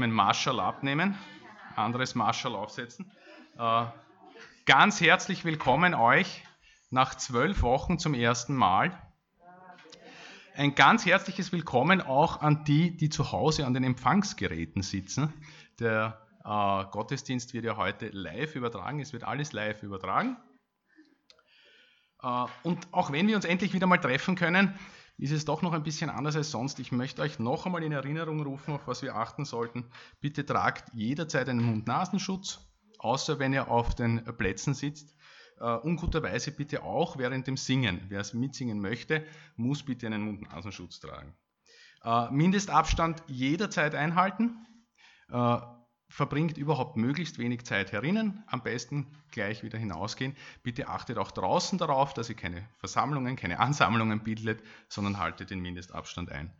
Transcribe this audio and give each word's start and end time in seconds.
mein 0.00 0.12
Marshall 0.12 0.60
abnehmen, 0.60 1.14
anderes 1.76 2.14
Marshall 2.14 2.56
aufsetzen. 2.56 3.12
Äh, 3.58 3.84
ganz 4.64 5.02
herzlich 5.02 5.44
willkommen 5.44 5.92
euch 5.92 6.42
nach 6.88 7.14
zwölf 7.14 7.60
Wochen 7.60 7.98
zum 7.98 8.14
ersten 8.14 8.54
Mal. 8.54 8.98
Ein 10.56 10.74
ganz 10.74 11.04
herzliches 11.04 11.52
Willkommen 11.52 12.00
auch 12.00 12.40
an 12.40 12.64
die, 12.64 12.96
die 12.96 13.10
zu 13.10 13.30
Hause 13.30 13.66
an 13.66 13.74
den 13.74 13.84
Empfangsgeräten 13.84 14.80
sitzen. 14.80 15.34
Der 15.78 16.26
äh, 16.46 16.84
Gottesdienst 16.90 17.52
wird 17.52 17.66
ja 17.66 17.76
heute 17.76 18.08
live 18.08 18.56
übertragen, 18.56 19.00
es 19.00 19.12
wird 19.12 19.24
alles 19.24 19.52
live 19.52 19.82
übertragen. 19.82 20.38
Äh, 22.22 22.46
und 22.62 22.88
auch 22.92 23.12
wenn 23.12 23.28
wir 23.28 23.36
uns 23.36 23.44
endlich 23.44 23.74
wieder 23.74 23.86
mal 23.86 23.98
treffen 23.98 24.34
können, 24.34 24.78
ist 25.20 25.32
es 25.32 25.44
doch 25.44 25.60
noch 25.60 25.74
ein 25.74 25.82
bisschen 25.82 26.08
anders 26.08 26.34
als 26.34 26.50
sonst. 26.50 26.80
Ich 26.80 26.92
möchte 26.92 27.20
euch 27.20 27.38
noch 27.38 27.66
einmal 27.66 27.82
in 27.82 27.92
Erinnerung 27.92 28.42
rufen, 28.42 28.74
auf 28.74 28.86
was 28.86 29.02
wir 29.02 29.16
achten 29.16 29.44
sollten. 29.44 29.90
Bitte 30.20 30.46
tragt 30.46 30.92
jederzeit 30.94 31.48
einen 31.48 31.62
Mund-Nasenschutz, 31.62 32.60
außer 32.98 33.38
wenn 33.38 33.52
ihr 33.52 33.68
auf 33.68 33.94
den 33.94 34.24
Plätzen 34.36 34.74
sitzt. 34.74 35.14
Uh, 35.60 35.76
unguterweise 35.82 36.52
bitte 36.52 36.82
auch 36.82 37.18
während 37.18 37.46
dem 37.46 37.58
Singen. 37.58 38.00
Wer 38.08 38.20
es 38.20 38.32
mitsingen 38.32 38.80
möchte, 38.80 39.26
muss 39.56 39.82
bitte 39.82 40.06
einen 40.06 40.22
Mund-Nasenschutz 40.22 41.00
tragen. 41.00 41.36
Uh, 42.02 42.30
Mindestabstand 42.30 43.22
jederzeit 43.26 43.94
einhalten. 43.94 44.66
Uh, 45.30 45.60
verbringt 46.10 46.58
überhaupt 46.58 46.96
möglichst 46.96 47.38
wenig 47.38 47.64
Zeit 47.64 47.92
herinnen, 47.92 48.42
am 48.48 48.62
besten 48.62 49.06
gleich 49.30 49.62
wieder 49.62 49.78
hinausgehen. 49.78 50.36
Bitte 50.64 50.88
achtet 50.88 51.16
auch 51.18 51.30
draußen 51.30 51.78
darauf, 51.78 52.12
dass 52.12 52.28
ihr 52.28 52.34
keine 52.34 52.68
Versammlungen, 52.78 53.36
keine 53.36 53.60
Ansammlungen 53.60 54.24
bildet, 54.24 54.60
sondern 54.88 55.18
haltet 55.18 55.50
den 55.50 55.60
Mindestabstand 55.60 56.30
ein. 56.30 56.52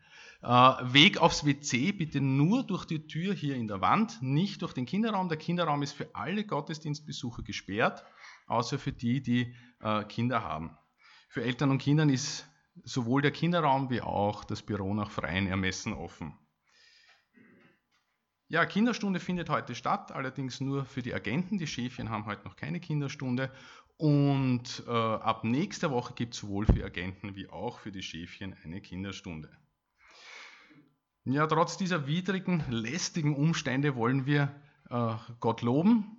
Äh, 0.43 0.47
Weg 0.47 1.19
aufs 1.19 1.45
WC 1.45 1.93
bitte 1.93 2.21
nur 2.21 2.63
durch 2.63 2.85
die 2.85 3.07
Tür 3.09 3.35
hier 3.35 3.57
in 3.57 3.67
der 3.67 3.81
Wand, 3.81 4.23
nicht 4.23 4.63
durch 4.63 4.73
den 4.73 4.87
Kinderraum. 4.87 5.29
Der 5.29 5.37
Kinderraum 5.37 5.83
ist 5.83 5.93
für 5.93 6.15
alle 6.15 6.45
Gottesdienstbesucher 6.45 7.43
gesperrt, 7.43 8.05
außer 8.47 8.79
für 8.79 8.93
die, 8.93 9.21
die 9.21 9.55
äh, 9.81 10.05
Kinder 10.05 10.45
haben. 10.45 10.79
Für 11.29 11.43
Eltern 11.43 11.71
und 11.71 11.79
Kindern 11.79 12.09
ist 12.09 12.47
sowohl 12.85 13.21
der 13.21 13.33
Kinderraum 13.33 13.91
wie 13.91 14.01
auch 14.01 14.45
das 14.45 14.63
Büro 14.63 14.95
nach 14.95 15.11
freien 15.11 15.49
Ermessen 15.49 15.93
offen. 15.93 16.39
Ja, 18.51 18.67
Kinderstunde 18.67 19.21
findet 19.21 19.49
heute 19.49 19.77
statt, 19.77 20.11
allerdings 20.11 20.61
nur 20.61 20.85
für 20.85 21.03
die 21.03 21.15
Agenten. 21.15 21.57
Die 21.57 21.69
Schäfchen 21.69 22.11
haben 22.11 22.27
heute 22.27 22.43
noch 22.43 22.57
keine 22.57 22.81
Kinderstunde. 22.81 23.53
Und 23.97 24.83
äh, 24.89 24.91
ab 24.91 25.45
nächster 25.45 25.93
Woche 25.93 26.15
gibt 26.15 26.35
es 26.35 26.41
sowohl 26.41 26.67
für 26.67 26.85
Agenten 26.85 27.37
wie 27.37 27.49
auch 27.49 27.79
für 27.79 27.93
die 27.93 28.03
Schäfchen 28.03 28.57
eine 28.65 28.81
Kinderstunde. 28.81 29.57
Ja, 31.23 31.47
trotz 31.47 31.77
dieser 31.77 32.09
widrigen, 32.09 32.65
lästigen 32.69 33.37
Umstände 33.37 33.95
wollen 33.95 34.27
wir 34.27 34.53
äh, 34.91 35.15
Gott 35.39 35.63
loben. 35.63 36.17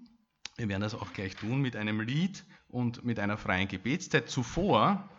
Wir 0.56 0.70
werden 0.70 0.84
das 0.84 0.96
auch 0.96 1.12
gleich 1.12 1.36
tun 1.36 1.60
mit 1.60 1.76
einem 1.76 2.00
Lied 2.00 2.46
und 2.70 3.04
mit 3.04 3.20
einer 3.20 3.36
freien 3.36 3.68
Gebetszeit. 3.68 4.30
Zuvor 4.30 5.10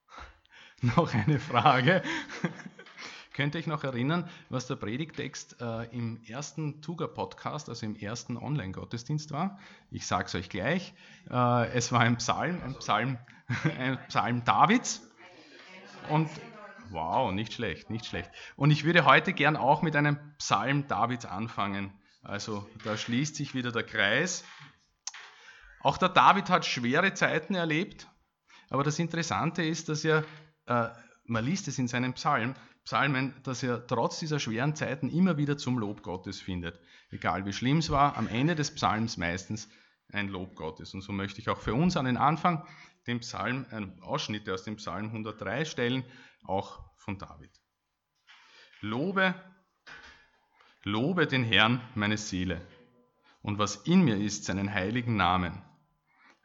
noch 0.80 1.12
eine 1.12 1.40
Frage. 1.40 2.02
Könnt 3.38 3.54
ihr 3.54 3.60
euch 3.60 3.68
noch 3.68 3.84
erinnern, 3.84 4.28
was 4.48 4.66
der 4.66 4.74
Predigtext 4.74 5.60
äh, 5.60 5.84
im 5.96 6.20
ersten 6.26 6.82
Tuga-Podcast, 6.82 7.68
also 7.68 7.86
im 7.86 7.94
ersten 7.94 8.36
Online-Gottesdienst 8.36 9.30
war? 9.30 9.60
Ich 9.92 10.08
sage 10.08 10.24
es 10.24 10.34
euch 10.34 10.48
gleich. 10.48 10.92
Äh, 11.30 11.68
es 11.68 11.92
war 11.92 12.00
ein 12.00 12.16
Psalm, 12.16 12.60
ein 12.64 12.74
Psalm, 12.80 13.16
ein 13.78 13.96
Psalm 14.08 14.44
Davids. 14.44 15.08
Und 16.08 16.28
wow, 16.90 17.30
nicht 17.30 17.52
schlecht, 17.52 17.90
nicht 17.90 18.06
schlecht. 18.06 18.28
Und 18.56 18.72
ich 18.72 18.82
würde 18.82 19.04
heute 19.04 19.32
gern 19.32 19.56
auch 19.56 19.82
mit 19.82 19.94
einem 19.94 20.18
Psalm 20.38 20.88
Davids 20.88 21.24
anfangen. 21.24 21.92
Also 22.22 22.68
da 22.82 22.96
schließt 22.96 23.36
sich 23.36 23.54
wieder 23.54 23.70
der 23.70 23.84
Kreis. 23.84 24.42
Auch 25.78 25.96
der 25.96 26.08
David 26.08 26.50
hat 26.50 26.66
schwere 26.66 27.14
Zeiten 27.14 27.54
erlebt, 27.54 28.08
aber 28.68 28.82
das 28.82 28.98
Interessante 28.98 29.62
ist, 29.62 29.88
dass 29.88 30.04
er, 30.04 30.24
äh, 30.66 30.88
man 31.24 31.44
liest 31.44 31.68
es 31.68 31.78
in 31.78 31.86
seinem 31.86 32.14
Psalm, 32.14 32.56
Psalmen, 32.88 33.34
dass 33.42 33.62
er 33.62 33.86
trotz 33.86 34.18
dieser 34.18 34.40
schweren 34.40 34.74
Zeiten 34.74 35.10
immer 35.10 35.36
wieder 35.36 35.58
zum 35.58 35.78
Lob 35.78 36.02
Gottes 36.02 36.40
findet. 36.40 36.80
Egal 37.10 37.44
wie 37.44 37.52
schlimm 37.52 37.80
es 37.80 37.90
war, 37.90 38.16
am 38.16 38.26
Ende 38.28 38.54
des 38.54 38.74
Psalms 38.74 39.18
meistens 39.18 39.68
ein 40.10 40.28
Lob 40.28 40.54
Gottes. 40.54 40.94
Und 40.94 41.02
so 41.02 41.12
möchte 41.12 41.38
ich 41.38 41.50
auch 41.50 41.58
für 41.58 41.74
uns 41.74 41.98
an 41.98 42.06
den 42.06 42.16
Anfang 42.16 42.66
den 43.06 43.20
Psalm, 43.20 43.66
einen 43.70 44.00
Ausschnitt 44.00 44.48
aus 44.48 44.64
dem 44.64 44.76
Psalm 44.76 45.08
103 45.08 45.66
stellen, 45.66 46.02
auch 46.44 46.80
von 46.96 47.18
David. 47.18 47.50
Lobe, 48.80 49.34
lobe 50.82 51.26
den 51.26 51.44
Herrn, 51.44 51.82
meine 51.94 52.16
Seele, 52.16 52.66
und 53.42 53.58
was 53.58 53.76
in 53.76 54.00
mir 54.00 54.16
ist, 54.16 54.46
seinen 54.46 54.72
heiligen 54.72 55.14
Namen. 55.14 55.60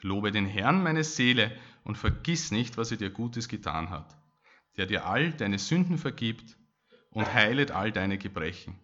Lobe 0.01 0.33
den 0.33 0.47
Herrn, 0.47 0.83
meine 0.83 1.05
Seele, 1.05 1.57
und 1.85 1.97
vergiss 1.97 2.51
nicht, 2.51 2.75
was 2.75 2.91
er 2.91 2.97
dir 2.97 3.11
Gutes 3.11 3.47
getan 3.47 3.89
hat 3.89 4.13
der 4.77 4.85
dir 4.85 5.05
all 5.05 5.33
deine 5.33 5.59
Sünden 5.59 5.97
vergibt 5.97 6.57
und 7.11 7.33
heilet 7.33 7.71
all 7.71 7.91
deine 7.91 8.17
Gebrechen, 8.17 8.79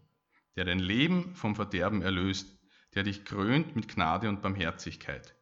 der 0.55 0.65
dein 0.65 0.79
Leben 0.79 1.35
vom 1.35 1.55
Verderben 1.55 2.01
erlöst, 2.01 2.57
der 2.95 3.03
dich 3.03 3.25
krönt 3.25 3.75
mit 3.75 3.87
Gnade 3.87 4.29
und 4.29 4.41
Barmherzigkeit, 4.41 5.35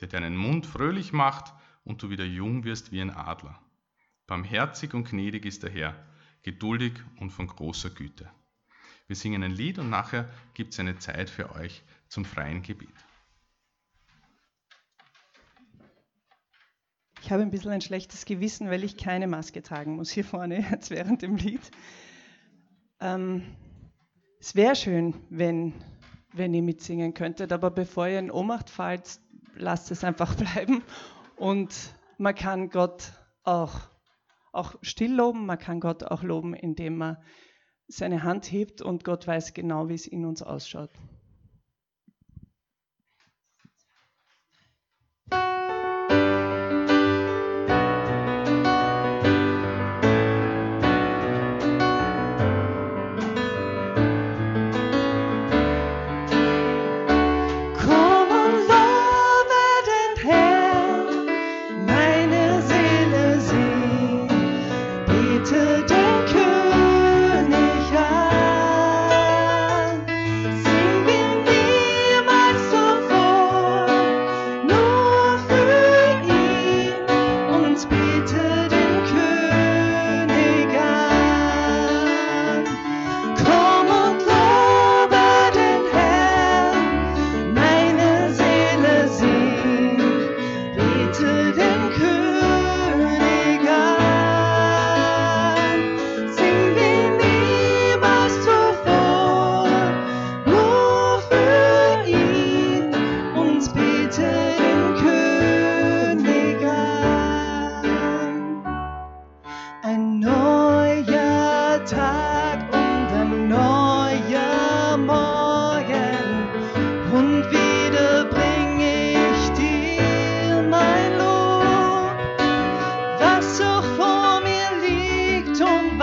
der 0.00 0.08
deinen 0.08 0.36
Mund 0.36 0.66
fröhlich 0.66 1.12
macht 1.12 1.52
und 1.84 2.02
du 2.02 2.10
wieder 2.10 2.24
jung 2.24 2.64
wirst 2.64 2.92
wie 2.92 3.00
ein 3.00 3.10
Adler. 3.10 3.60
Barmherzig 4.26 4.94
und 4.94 5.08
gnädig 5.08 5.44
ist 5.44 5.62
der 5.62 5.70
Herr, 5.70 6.06
geduldig 6.42 6.94
und 7.16 7.30
von 7.30 7.46
großer 7.46 7.90
Güte. 7.90 8.30
Wir 9.06 9.16
singen 9.16 9.42
ein 9.42 9.52
Lied 9.52 9.78
und 9.78 9.90
nachher 9.90 10.30
gibt 10.54 10.72
es 10.72 10.80
eine 10.80 10.98
Zeit 10.98 11.28
für 11.28 11.54
euch 11.54 11.82
zum 12.08 12.24
freien 12.24 12.62
Gebet. 12.62 12.88
Ich 17.24 17.32
habe 17.32 17.40
ein 17.40 17.50
bisschen 17.50 17.70
ein 17.70 17.80
schlechtes 17.80 18.26
Gewissen, 18.26 18.68
weil 18.68 18.84
ich 18.84 18.98
keine 18.98 19.26
Maske 19.26 19.62
tragen 19.62 19.96
muss 19.96 20.10
hier 20.10 20.26
vorne 20.26 20.60
jetzt 20.70 20.90
während 20.90 21.22
dem 21.22 21.36
Lied. 21.36 21.62
Ähm, 23.00 23.56
es 24.40 24.54
wäre 24.54 24.76
schön, 24.76 25.14
wenn, 25.30 25.72
wenn 26.34 26.52
ihr 26.52 26.60
mitsingen 26.62 27.14
könntet, 27.14 27.50
aber 27.50 27.70
bevor 27.70 28.08
ihr 28.08 28.18
in 28.18 28.30
Ohnmacht 28.30 28.68
fallt, 28.68 29.20
lasst 29.54 29.90
es 29.90 30.04
einfach 30.04 30.34
bleiben. 30.36 30.82
Und 31.36 31.94
man 32.18 32.34
kann 32.34 32.68
Gott 32.68 33.12
auch, 33.42 33.72
auch 34.52 34.74
still 34.82 35.14
loben, 35.14 35.46
man 35.46 35.58
kann 35.58 35.80
Gott 35.80 36.04
auch 36.04 36.22
loben, 36.22 36.52
indem 36.52 36.98
man 36.98 37.16
seine 37.88 38.22
Hand 38.22 38.52
hebt 38.52 38.82
und 38.82 39.02
Gott 39.02 39.26
weiß 39.26 39.54
genau, 39.54 39.88
wie 39.88 39.94
es 39.94 40.06
in 40.06 40.26
uns 40.26 40.42
ausschaut. 40.42 40.90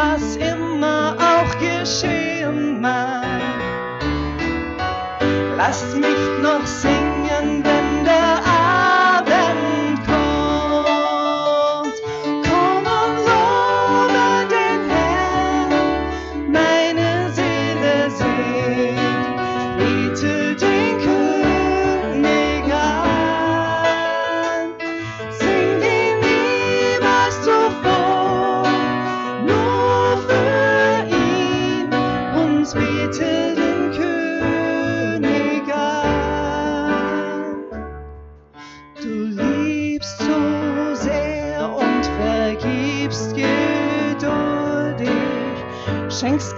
was 0.01 0.35
immer 0.37 1.15
auch 1.19 1.51
geschehen 1.59 2.81
mag. 2.81 3.23
Lasst 5.57 5.95
mich 5.95 6.23
noch 6.41 6.65
singen. 6.65 7.10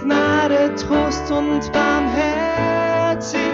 Gnade, 0.02 0.74
Trost 0.76 1.30
und 1.30 1.72
Barmherzigkeit. 1.72 3.53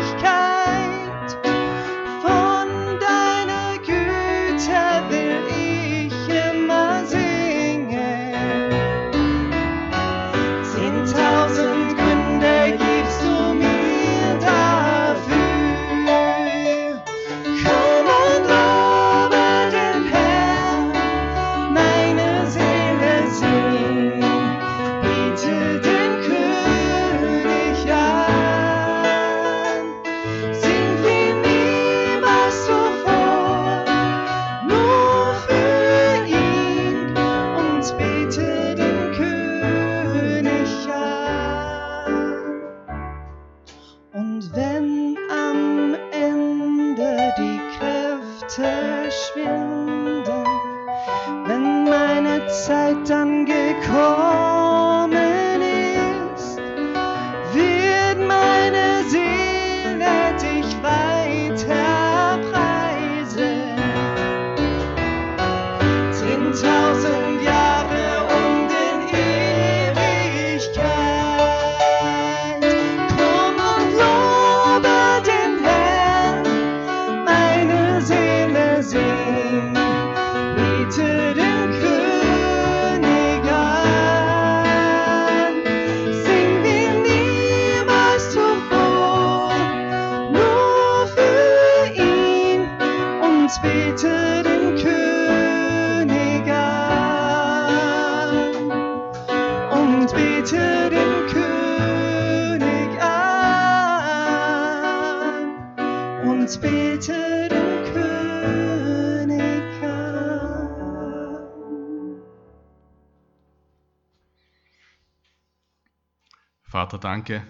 Vater, 116.70 116.99
danke, 116.99 117.44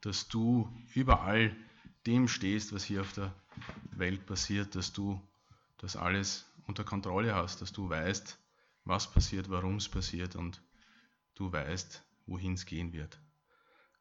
dass 0.00 0.26
du 0.26 0.68
überall 0.94 1.54
dem 2.08 2.26
stehst, 2.26 2.72
was 2.72 2.82
hier 2.82 3.02
auf 3.02 3.12
der 3.12 3.32
Welt 3.92 4.26
passiert, 4.26 4.74
dass 4.74 4.92
du 4.92 5.20
das 5.78 5.94
alles 5.94 6.44
unter 6.66 6.82
Kontrolle 6.82 7.36
hast, 7.36 7.62
dass 7.62 7.70
du 7.70 7.88
weißt, 7.88 8.36
was 8.84 9.12
passiert, 9.12 9.48
warum 9.48 9.76
es 9.76 9.88
passiert 9.88 10.34
und 10.34 10.60
du 11.36 11.52
weißt, 11.52 12.02
wohin 12.26 12.54
es 12.54 12.66
gehen 12.66 12.92
wird. 12.92 13.16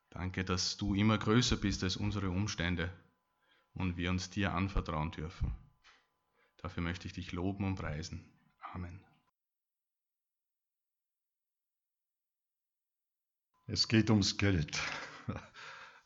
Danke, 0.10 0.44
dass 0.44 0.75
du 0.75 0.95
immer 0.95 1.19
größer 1.19 1.57
bist 1.57 1.83
als 1.83 1.95
unsere 1.95 2.31
Umstände 2.31 2.92
und 3.75 3.95
wir 3.95 4.10
uns 4.10 4.31
dir 4.31 4.56
anvertrauen 4.56 5.12
dürfen. 5.12 5.53
Dafür 6.58 6.82
möchte 6.82 7.05
ich 7.05 7.13
dich 7.13 7.32
loben 7.32 7.63
und 7.63 7.75
preisen. 7.75 8.25
Amen. 8.74 9.05
Es 13.67 13.88
geht 13.88 14.12
ums 14.12 14.38
Geld. 14.38 14.79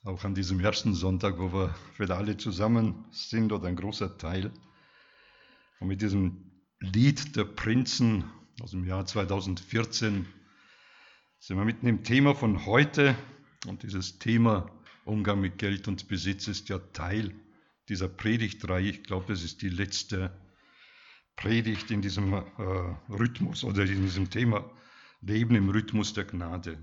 Auch 0.05 0.23
an 0.23 0.33
diesem 0.33 0.61
ersten 0.61 0.93
Sonntag, 0.93 1.39
wo 1.39 1.51
wir 1.51 1.75
wieder 1.97 2.15
alle 2.15 2.37
zusammen 2.37 3.03
sind 3.11 3.51
oder 3.51 3.67
ein 3.67 3.75
großer 3.75 4.17
Teil. 4.17 4.53
Und 5.81 5.89
mit 5.89 6.01
diesem 6.01 6.51
Lied 6.79 7.35
der 7.35 7.43
Prinzen 7.43 8.23
aus 8.61 8.71
dem 8.71 8.85
Jahr 8.85 9.05
2014 9.05 10.25
sind 11.39 11.57
wir 11.57 11.65
mitten 11.65 11.85
im 11.87 12.05
Thema 12.05 12.33
von 12.33 12.65
heute. 12.65 13.13
Und 13.67 13.83
dieses 13.83 14.19
Thema 14.19 14.71
Umgang 15.03 15.41
mit 15.41 15.57
Geld 15.57 15.89
und 15.89 16.07
Besitz 16.07 16.47
ist 16.47 16.69
ja 16.69 16.79
Teil 16.79 17.35
dieser 17.89 18.07
Predigtreihe. 18.07 18.87
Ich 18.89 19.03
glaube, 19.03 19.25
das 19.27 19.43
ist 19.43 19.61
die 19.61 19.69
letzte 19.69 20.31
Predigt 21.35 21.91
in 21.91 22.01
diesem 22.01 22.31
äh, 22.31 22.41
Rhythmus 23.09 23.65
oder 23.65 23.83
in 23.83 24.03
diesem 24.03 24.29
Thema 24.29 24.63
Leben 25.19 25.55
im 25.55 25.69
Rhythmus 25.69 26.13
der 26.13 26.23
Gnade. 26.23 26.81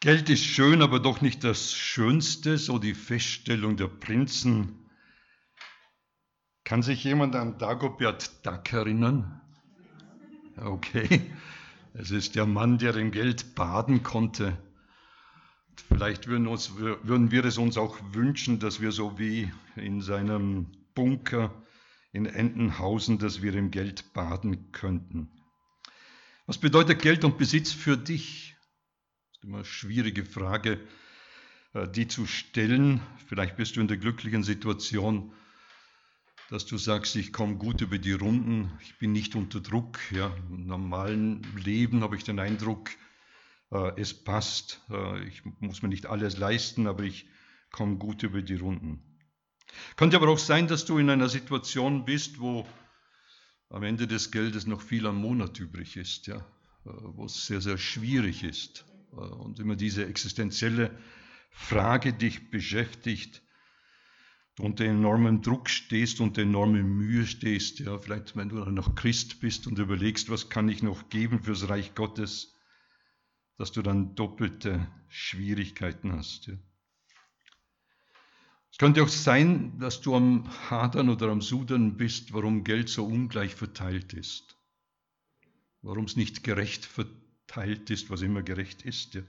Geld 0.00 0.30
ist 0.30 0.44
schön, 0.44 0.80
aber 0.80 1.00
doch 1.00 1.20
nicht 1.22 1.42
das 1.42 1.74
Schönste, 1.74 2.56
so 2.56 2.78
die 2.78 2.94
Feststellung 2.94 3.76
der 3.76 3.88
Prinzen. 3.88 4.88
Kann 6.62 6.82
sich 6.82 7.02
jemand 7.02 7.34
an 7.34 7.58
Dagobert 7.58 8.46
Duck 8.46 8.72
erinnern? 8.72 9.40
Okay, 10.56 11.22
es 11.94 12.12
ist 12.12 12.36
der 12.36 12.46
Mann, 12.46 12.78
der 12.78 12.94
im 12.94 13.10
Geld 13.10 13.56
baden 13.56 14.04
konnte. 14.04 14.56
Vielleicht 15.88 16.28
würden, 16.28 16.46
uns, 16.46 16.76
würden 16.76 17.32
wir 17.32 17.44
es 17.44 17.58
uns 17.58 17.76
auch 17.76 17.98
wünschen, 18.12 18.60
dass 18.60 18.80
wir 18.80 18.92
so 18.92 19.18
wie 19.18 19.50
in 19.74 20.00
seinem 20.00 20.66
Bunker 20.94 21.52
in 22.12 22.26
Entenhausen, 22.26 23.18
dass 23.18 23.42
wir 23.42 23.54
im 23.54 23.72
Geld 23.72 24.12
baden 24.12 24.70
könnten. 24.70 25.28
Was 26.46 26.58
bedeutet 26.58 27.02
Geld 27.02 27.24
und 27.24 27.36
Besitz 27.36 27.72
für 27.72 27.96
dich? 27.96 28.57
Immer 29.44 29.58
eine 29.58 29.64
schwierige 29.64 30.24
Frage, 30.24 30.80
äh, 31.72 31.86
die 31.86 32.08
zu 32.08 32.26
stellen. 32.26 33.00
Vielleicht 33.28 33.56
bist 33.56 33.76
du 33.76 33.80
in 33.80 33.86
der 33.86 33.96
glücklichen 33.96 34.42
Situation, 34.42 35.32
dass 36.50 36.66
du 36.66 36.76
sagst, 36.76 37.14
ich 37.14 37.32
komme 37.32 37.56
gut 37.56 37.80
über 37.80 37.98
die 37.98 38.12
Runden, 38.12 38.72
ich 38.82 38.98
bin 38.98 39.12
nicht 39.12 39.36
unter 39.36 39.60
Druck. 39.60 39.98
Ja. 40.10 40.34
Im 40.50 40.66
normalen 40.66 41.46
Leben 41.56 42.02
habe 42.02 42.16
ich 42.16 42.24
den 42.24 42.40
Eindruck, 42.40 42.90
äh, 43.70 43.92
es 44.00 44.12
passt. 44.12 44.82
Äh, 44.90 45.22
ich 45.28 45.44
muss 45.60 45.82
mir 45.82 45.88
nicht 45.88 46.06
alles 46.06 46.36
leisten, 46.36 46.88
aber 46.88 47.04
ich 47.04 47.28
komme 47.70 47.96
gut 47.96 48.24
über 48.24 48.42
die 48.42 48.56
Runden. 48.56 49.04
Könnte 49.96 50.16
aber 50.16 50.30
auch 50.30 50.38
sein, 50.38 50.66
dass 50.66 50.84
du 50.84 50.98
in 50.98 51.10
einer 51.10 51.28
Situation 51.28 52.04
bist, 52.04 52.40
wo 52.40 52.66
am 53.68 53.84
Ende 53.84 54.08
des 54.08 54.32
Geldes 54.32 54.66
noch 54.66 54.80
viel 54.80 55.06
am 55.06 55.20
Monat 55.20 55.60
übrig 55.60 55.96
ist, 55.96 56.26
ja, 56.26 56.44
wo 56.84 57.26
es 57.26 57.46
sehr, 57.46 57.60
sehr 57.60 57.78
schwierig 57.78 58.42
ist 58.42 58.84
und 59.12 59.58
immer 59.58 59.76
diese 59.76 60.06
existenzielle 60.06 60.96
Frage 61.50 62.12
dich 62.12 62.50
beschäftigt, 62.50 63.42
unter 64.58 64.84
enormem 64.84 65.40
Druck 65.40 65.70
stehst, 65.70 66.20
unter 66.20 66.42
enorme 66.42 66.82
Mühe 66.82 67.26
stehst, 67.26 67.78
ja, 67.78 67.98
vielleicht 67.98 68.36
wenn 68.36 68.48
du 68.48 68.56
noch 68.56 68.94
Christ 68.94 69.40
bist 69.40 69.66
und 69.66 69.78
überlegst, 69.78 70.30
was 70.30 70.48
kann 70.48 70.68
ich 70.68 70.82
noch 70.82 71.08
geben 71.08 71.42
fürs 71.42 71.68
Reich 71.68 71.94
Gottes, 71.94 72.56
dass 73.56 73.72
du 73.72 73.82
dann 73.82 74.14
doppelte 74.14 74.88
Schwierigkeiten 75.08 76.12
hast. 76.12 76.48
Ja. 76.48 76.54
Es 78.70 78.78
könnte 78.78 79.02
auch 79.02 79.08
sein, 79.08 79.78
dass 79.78 80.00
du 80.00 80.14
am 80.14 80.48
Hadern 80.70 81.08
oder 81.08 81.28
am 81.28 81.40
Sudern 81.40 81.96
bist, 81.96 82.32
warum 82.32 82.64
Geld 82.64 82.88
so 82.88 83.04
ungleich 83.06 83.54
verteilt 83.54 84.12
ist. 84.12 84.56
Warum 85.82 86.04
es 86.04 86.16
nicht 86.16 86.42
gerecht 86.42 86.84
verteilt 86.84 87.27
ist, 87.90 88.10
was 88.10 88.22
immer 88.22 88.42
gerecht 88.42 88.82
ist. 88.82 89.14
Ja. 89.14 89.22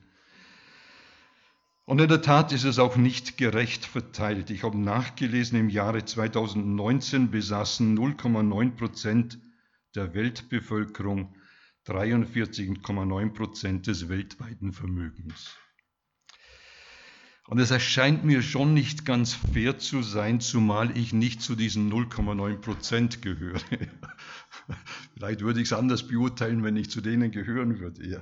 Und 1.85 1.99
in 1.99 2.07
der 2.07 2.21
Tat 2.21 2.51
ist 2.51 2.65
es 2.65 2.77
auch 2.77 2.97
nicht 2.97 3.37
gerecht 3.37 3.83
verteilt. 3.83 4.51
Ich 4.51 4.63
habe 4.63 4.77
nachgelesen, 4.77 5.59
im 5.59 5.69
Jahre 5.69 6.05
2019 6.05 7.31
besaßen 7.31 7.97
0,9 7.97 8.75
Prozent 8.75 9.39
der 9.95 10.13
Weltbevölkerung 10.13 11.35
43,9 11.87 13.33
Prozent 13.33 13.87
des 13.87 14.07
weltweiten 14.07 14.71
Vermögens. 14.71 15.55
Und 17.49 17.57
es 17.57 17.71
erscheint 17.71 18.23
mir 18.23 18.43
schon 18.43 18.75
nicht 18.75 19.05
ganz 19.05 19.33
fair 19.33 19.79
zu 19.79 20.03
sein, 20.03 20.39
zumal 20.39 20.95
ich 20.95 21.13
nicht 21.13 21.41
zu 21.41 21.55
diesen 21.55 21.91
0,9 21.91 22.57
Prozent 22.57 23.23
gehöre. 23.23 23.59
Vielleicht 25.15 25.41
würde 25.41 25.59
ich 25.59 25.69
es 25.69 25.73
anders 25.73 26.07
beurteilen, 26.07 26.63
wenn 26.63 26.75
ich 26.75 26.91
zu 26.91 27.01
denen 27.01 27.31
gehören 27.31 27.79
würde. 27.79 28.07
Ja. 28.07 28.21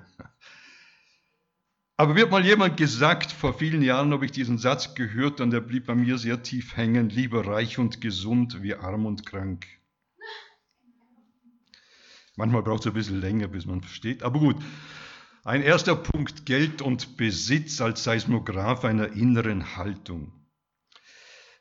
Aber 1.98 2.16
wird 2.16 2.32
mal 2.32 2.46
jemand 2.46 2.78
gesagt, 2.78 3.34
vor 3.34 3.54
vielen 3.54 3.82
Jahren 3.82 4.14
habe 4.14 4.24
ich 4.24 4.32
diesen 4.32 4.58
Satz 4.58 4.96
gehört 4.96 5.42
und 5.42 5.52
der 5.52 5.60
blieb 5.60 5.88
bei 5.88 5.96
mir 5.96 6.18
sehr 6.18 6.42
tief 6.42 6.78
hängen, 6.78 7.10
lieber 7.10 7.46
reich 7.46 7.80
und 7.80 8.00
gesund 8.00 8.64
wie 8.64 8.76
arm 8.76 9.06
und 9.06 9.26
krank. 9.26 9.68
Manchmal 12.38 12.64
braucht 12.64 12.82
es 12.82 12.88
ein 12.88 12.94
bisschen 12.94 13.20
länger, 13.20 13.50
bis 13.50 13.66
man 13.66 13.82
versteht. 13.82 14.24
Aber 14.24 14.40
gut, 14.40 14.56
ein 15.48 15.62
erster 15.62 15.96
Punkt, 15.96 16.46
Geld 16.46 16.82
und 16.82 17.16
Besitz 17.16 17.80
als 17.80 18.04
Seismograph 18.04 18.84
einer 18.84 19.14
inneren 19.14 19.78
Haltung. 19.78 20.34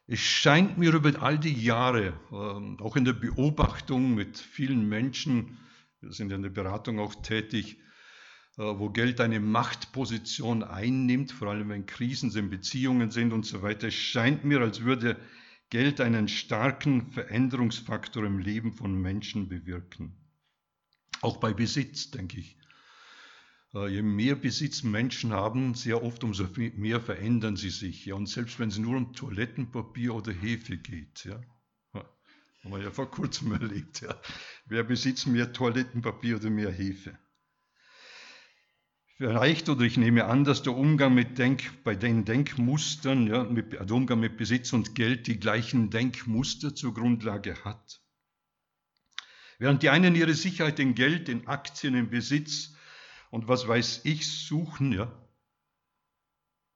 Es 0.08 0.18
scheint 0.18 0.76
mir 0.76 0.92
über 0.92 1.22
all 1.22 1.38
die 1.38 1.54
Jahre, 1.54 2.18
ähm, 2.32 2.78
auch 2.80 2.96
in 2.96 3.04
der 3.04 3.12
Beobachtung 3.12 4.16
mit 4.16 4.38
vielen 4.38 4.88
Menschen, 4.88 5.58
wir 6.00 6.12
sind 6.12 6.32
in 6.32 6.42
der 6.42 6.50
Beratung 6.50 6.98
auch 6.98 7.14
tätig, 7.14 7.78
äh, 8.58 8.62
wo 8.62 8.90
Geld 8.90 9.20
eine 9.20 9.38
Machtposition 9.38 10.64
einnimmt, 10.64 11.30
vor 11.30 11.48
allem 11.48 11.68
wenn 11.68 11.86
Krisen 11.86 12.32
sind, 12.32 12.50
Beziehungen 12.50 13.12
sind 13.12 13.32
und 13.32 13.46
so 13.46 13.62
weiter. 13.62 13.86
Es 13.86 13.94
scheint 13.94 14.44
mir, 14.44 14.62
als 14.62 14.82
würde 14.82 15.16
Geld 15.70 16.00
einen 16.00 16.26
starken 16.26 17.12
Veränderungsfaktor 17.12 18.24
im 18.24 18.40
Leben 18.40 18.72
von 18.72 19.00
Menschen 19.00 19.48
bewirken. 19.48 20.16
Auch 21.20 21.36
bei 21.36 21.52
Besitz, 21.52 22.10
denke 22.10 22.40
ich. 22.40 22.56
Äh, 23.76 23.88
je 23.88 24.02
mehr 24.02 24.36
Besitz 24.36 24.82
Menschen 24.82 25.32
haben, 25.32 25.74
sehr 25.74 26.02
oft 26.02 26.24
umso 26.24 26.46
mehr 26.76 27.00
verändern 27.00 27.56
sie 27.56 27.68
sich. 27.68 28.06
Ja. 28.06 28.14
Und 28.14 28.26
selbst 28.26 28.58
wenn 28.58 28.70
es 28.70 28.78
nur 28.78 28.96
um 28.96 29.12
Toilettenpapier 29.12 30.14
oder 30.14 30.32
Hefe 30.32 30.78
geht, 30.78 31.24
ja. 31.24 31.38
haben 31.92 32.70
wir 32.70 32.82
ja 32.82 32.90
vor 32.90 33.10
kurzem 33.10 33.52
erlebt. 33.60 34.00
Ja. 34.00 34.18
Wer 34.64 34.82
besitzt 34.82 35.26
mehr 35.26 35.52
Toilettenpapier 35.52 36.36
oder 36.36 36.48
mehr 36.48 36.72
Hefe? 36.72 37.18
Vielleicht, 39.18 39.68
oder 39.68 39.82
ich 39.82 39.96
nehme 39.96 40.26
an, 40.26 40.44
dass 40.44 40.62
der 40.62 40.74
Umgang 40.74 41.14
mit 41.14 41.38
Denk, 41.38 41.84
bei 41.84 41.94
den 41.94 42.24
Denkmustern, 42.26 43.26
ja, 43.26 43.44
mit, 43.44 43.72
der 43.72 43.90
Umgang 43.90 44.20
mit 44.20 44.36
Besitz 44.36 44.74
und 44.74 44.94
Geld 44.94 45.26
die 45.26 45.40
gleichen 45.40 45.88
Denkmuster 45.90 46.74
zur 46.74 46.92
Grundlage 46.92 47.64
hat. 47.64 48.02
Während 49.58 49.82
die 49.82 49.88
einen 49.88 50.14
ihre 50.14 50.34
Sicherheit 50.34 50.78
in 50.80 50.94
Geld, 50.94 51.30
in 51.30 51.46
Aktien, 51.46 51.94
in 51.94 52.10
Besitz 52.10 52.75
und 53.30 53.48
was 53.48 53.66
weiß 53.66 54.02
ich 54.04 54.28
suchen, 54.28 54.92
ja, 54.92 55.12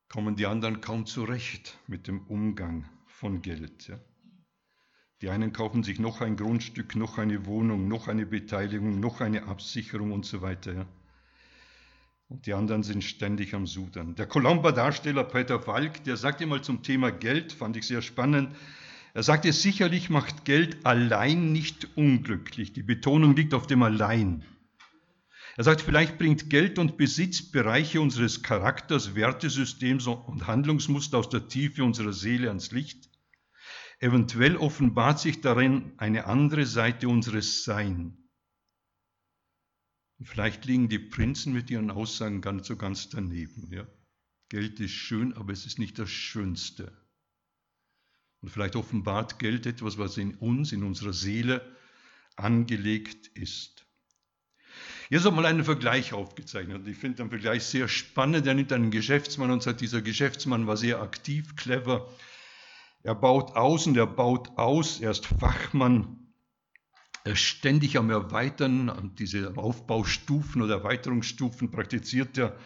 kommen 0.09 0.37
die 0.37 0.47
anderen 0.47 0.81
kaum 0.81 1.07
zurecht 1.07 1.79
mit 1.87 2.09
dem 2.09 2.27
Umgang 2.27 2.89
von 3.07 3.43
Geld. 3.43 3.89
Ja. 3.89 3.99
Die 5.23 5.29
einen 5.29 5.53
kaufen 5.53 5.83
sich 5.83 6.01
noch 6.01 6.21
ein 6.21 6.37
Grundstück, 6.37 6.97
noch 6.97 7.19
eine 7.19 7.47
Wohnung, 7.47 7.89
noch 7.89 8.09
eine 8.09 8.27
Beteiligung, 8.27 9.01
noch 9.01 9.21
eine 9.21 9.45
Absicherung 9.45 10.13
und 10.13 10.25
so 10.25 10.43
weiter. 10.43 10.73
Ja. 10.73 10.87
Und 12.29 12.47
die 12.47 12.55
anderen 12.55 12.83
sind 12.83 13.05
ständig 13.05 13.55
am 13.55 13.67
Sudern. 13.67 14.15
Der 14.15 14.27
Colomba-Darsteller 14.27 15.25
Peter 15.25 15.61
Falk, 15.61 16.05
der 16.05 16.17
sagte 16.17 16.47
mal 16.47 16.63
zum 16.63 16.83
Thema 16.83 17.11
Geld, 17.11 17.53
fand 17.53 17.77
ich 17.77 17.87
sehr 17.87 18.03
spannend, 18.03 18.55
er 19.13 19.25
sagte, 19.25 19.53
sicherlich 19.53 20.09
macht 20.09 20.45
Geld 20.45 20.87
allein 20.87 21.53
nicht 21.53 21.97
unglücklich. 21.97 22.73
Die 22.73 22.85
Betonung 22.85 23.35
liegt 23.35 23.55
auf 23.55 23.67
dem 23.67 23.83
allein. 23.83 24.45
Er 25.61 25.65
sagt, 25.65 25.83
vielleicht 25.83 26.17
bringt 26.17 26.49
Geld 26.49 26.79
und 26.79 26.97
Besitz 26.97 27.43
Bereiche 27.43 28.01
unseres 28.01 28.43
Charakters, 28.43 29.15
Wertesystems 29.15 30.07
und 30.07 30.47
Handlungsmuster 30.47 31.19
aus 31.19 31.29
der 31.29 31.49
Tiefe 31.49 31.85
unserer 31.85 32.15
Seele 32.15 32.49
ans 32.49 32.71
Licht. 32.71 33.11
Eventuell 33.99 34.57
offenbart 34.57 35.21
sich 35.21 35.43
darin 35.43 35.93
eine 35.99 36.25
andere 36.25 36.65
Seite 36.65 37.11
unseres 37.11 37.63
Sein. 37.65 38.17
Vielleicht 40.23 40.65
liegen 40.65 40.89
die 40.89 40.99
Prinzen 40.99 41.53
mit 41.53 41.69
ihren 41.69 41.91
Aussagen 41.91 42.41
ganz 42.41 42.67
so 42.67 42.77
ganz 42.77 43.11
daneben. 43.11 43.71
Ja? 43.71 43.87
Geld 44.49 44.81
ist 44.81 44.93
schön, 44.93 45.35
aber 45.35 45.53
es 45.53 45.67
ist 45.67 45.79
nicht 45.79 45.99
das 45.99 46.09
Schönste. 46.09 46.91
Und 48.41 48.49
vielleicht 48.49 48.77
offenbart 48.77 49.39
Geld 49.39 49.67
etwas, 49.67 49.99
was 49.99 50.17
in 50.17 50.37
uns, 50.37 50.73
in 50.73 50.85
unserer 50.85 51.13
Seele 51.13 51.77
angelegt 52.35 53.27
ist. 53.35 53.90
Hier 55.11 55.19
ist 55.19 55.31
mal 55.31 55.45
einen 55.45 55.65
Vergleich 55.65 56.15
aufgezeichnet. 56.15 56.87
Ich 56.87 56.97
finde 56.97 57.19
den 57.19 57.29
Vergleich 57.29 57.65
sehr 57.65 57.89
spannend. 57.89 58.47
Er 58.47 58.55
nimmt 58.55 58.73
einen 58.73 58.91
Geschäftsmann 58.91 59.51
und 59.51 59.63
sagt, 59.63 59.83
dieser 59.83 60.01
Geschäftsmann 60.01 60.67
war 60.67 60.79
sehr 60.79 61.03
aktiv, 61.03 61.57
clever. 61.57 62.09
Er 63.03 63.15
baut 63.15 63.55
aus 63.57 63.87
und 63.87 63.99
er 63.99 64.07
baut 64.07 64.57
aus. 64.57 65.01
Er 65.01 65.11
ist 65.11 65.27
Fachmann 65.27 66.21
er 67.25 67.33
ist 67.33 67.41
ständig 67.41 67.99
am 67.99 68.11
Erweitern, 68.11 69.13
diese 69.19 69.57
Aufbaustufen 69.57 70.63
oder 70.63 70.77
Erweiterungsstufen 70.77 71.71
praktiziert 71.71 72.39
er 72.39 72.59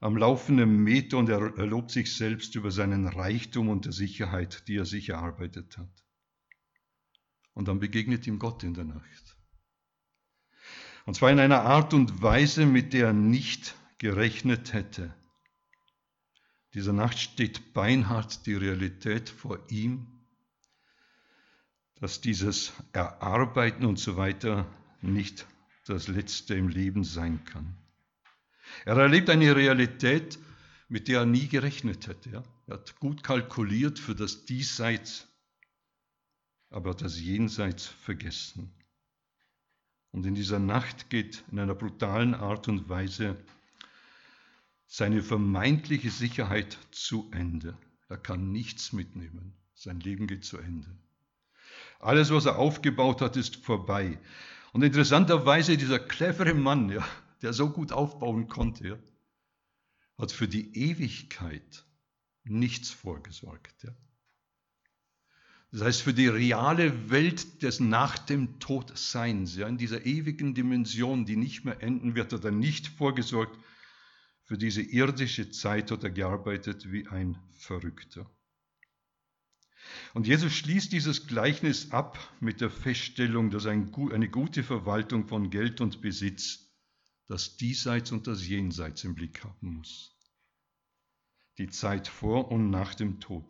am 0.00 0.16
laufenden 0.16 0.82
Meter 0.82 1.18
und 1.18 1.28
er 1.28 1.40
lobt 1.66 1.90
sich 1.90 2.16
selbst 2.16 2.54
über 2.54 2.70
seinen 2.70 3.06
Reichtum 3.06 3.68
und 3.68 3.84
der 3.84 3.92
Sicherheit, 3.92 4.66
die 4.68 4.76
er 4.76 4.84
sich 4.84 5.08
erarbeitet 5.10 5.78
hat. 5.78 6.04
Und 7.54 7.68
dann 7.68 7.80
begegnet 7.80 8.26
ihm 8.26 8.38
Gott 8.38 8.62
in 8.62 8.74
der 8.74 8.84
Nacht. 8.84 9.37
Und 11.08 11.14
zwar 11.14 11.30
in 11.30 11.40
einer 11.40 11.62
Art 11.62 11.94
und 11.94 12.20
Weise, 12.20 12.66
mit 12.66 12.92
der 12.92 13.06
er 13.08 13.12
nicht 13.14 13.74
gerechnet 13.96 14.74
hätte. 14.74 15.14
Dieser 16.74 16.92
Nacht 16.92 17.18
steht 17.18 17.72
beinhart 17.72 18.44
die 18.44 18.54
Realität 18.54 19.30
vor 19.30 19.58
ihm 19.70 20.06
dass 22.00 22.20
dieses 22.20 22.72
Erarbeiten 22.92 23.84
und 23.84 23.98
so 23.98 24.16
weiter 24.16 24.66
nicht 25.02 25.46
das 25.86 26.08
Letzte 26.08 26.54
im 26.54 26.68
Leben 26.68 27.04
sein 27.04 27.44
kann. 27.44 27.76
Er 28.84 28.96
erlebt 28.96 29.30
eine 29.30 29.56
Realität, 29.56 30.38
mit 30.88 31.08
der 31.08 31.20
er 31.20 31.26
nie 31.26 31.48
gerechnet 31.48 32.06
hätte. 32.06 32.44
Er 32.66 32.74
hat 32.74 33.00
gut 33.00 33.22
kalkuliert 33.22 33.98
für 33.98 34.14
das 34.14 34.44
Diesseits, 34.44 35.26
aber 36.70 36.94
das 36.94 37.18
Jenseits 37.18 37.86
vergessen. 37.86 38.72
Und 40.12 40.26
in 40.26 40.34
dieser 40.34 40.58
Nacht 40.58 41.10
geht 41.10 41.44
in 41.50 41.58
einer 41.58 41.74
brutalen 41.74 42.34
Art 42.34 42.68
und 42.68 42.88
Weise 42.88 43.36
seine 44.86 45.22
vermeintliche 45.22 46.10
Sicherheit 46.10 46.78
zu 46.90 47.30
Ende. 47.32 47.76
Er 48.08 48.16
kann 48.16 48.50
nichts 48.52 48.92
mitnehmen. 48.92 49.54
Sein 49.74 50.00
Leben 50.00 50.26
geht 50.26 50.44
zu 50.44 50.58
Ende. 50.58 50.88
Alles, 52.00 52.30
was 52.30 52.46
er 52.46 52.58
aufgebaut 52.58 53.20
hat, 53.20 53.36
ist 53.36 53.56
vorbei. 53.56 54.18
Und 54.72 54.82
interessanterweise 54.82 55.76
dieser 55.76 55.98
clevere 55.98 56.54
Mann, 56.54 56.90
ja, 56.90 57.06
der 57.42 57.52
so 57.52 57.70
gut 57.70 57.92
aufbauen 57.92 58.48
konnte, 58.48 58.88
ja, 58.88 58.98
hat 60.16 60.32
für 60.32 60.48
die 60.48 60.76
Ewigkeit 60.76 61.84
nichts 62.44 62.90
vorgesorgt. 62.90 63.82
Ja. 63.82 63.92
Das 65.70 65.82
heißt, 65.82 66.02
für 66.02 66.14
die 66.14 66.28
reale 66.28 67.10
Welt 67.10 67.62
des 67.62 67.78
Nach 67.78 68.18
dem 68.18 68.58
Tod 68.58 68.96
Seins, 68.96 69.54
ja, 69.56 69.68
in 69.68 69.76
dieser 69.76 70.06
ewigen 70.06 70.54
Dimension, 70.54 71.26
die 71.26 71.36
nicht 71.36 71.64
mehr 71.64 71.82
enden 71.82 72.14
wird, 72.14 72.32
hat 72.32 72.44
er 72.44 72.52
nicht 72.52 72.88
vorgesorgt. 72.88 73.58
Für 74.44 74.56
diese 74.56 74.80
irdische 74.80 75.50
Zeit 75.50 75.90
hat 75.90 76.04
er 76.04 76.10
gearbeitet 76.10 76.90
wie 76.90 77.06
ein 77.08 77.38
Verrückter. 77.58 78.30
Und 80.14 80.26
Jesus 80.26 80.52
schließt 80.54 80.90
dieses 80.90 81.26
Gleichnis 81.26 81.92
ab 81.92 82.18
mit 82.40 82.62
der 82.62 82.70
Feststellung, 82.70 83.50
dass 83.50 83.66
eine 83.66 84.28
gute 84.30 84.62
Verwaltung 84.62 85.28
von 85.28 85.50
Geld 85.50 85.82
und 85.82 86.00
Besitz 86.00 86.68
das 87.26 87.58
Diesseits 87.58 88.10
und 88.10 88.26
das 88.26 88.46
Jenseits 88.46 89.04
im 89.04 89.14
Blick 89.14 89.44
haben 89.44 89.74
muss. 89.74 90.16
Die 91.58 91.68
Zeit 91.68 92.08
vor 92.08 92.50
und 92.50 92.70
nach 92.70 92.94
dem 92.94 93.20
Tod. 93.20 93.44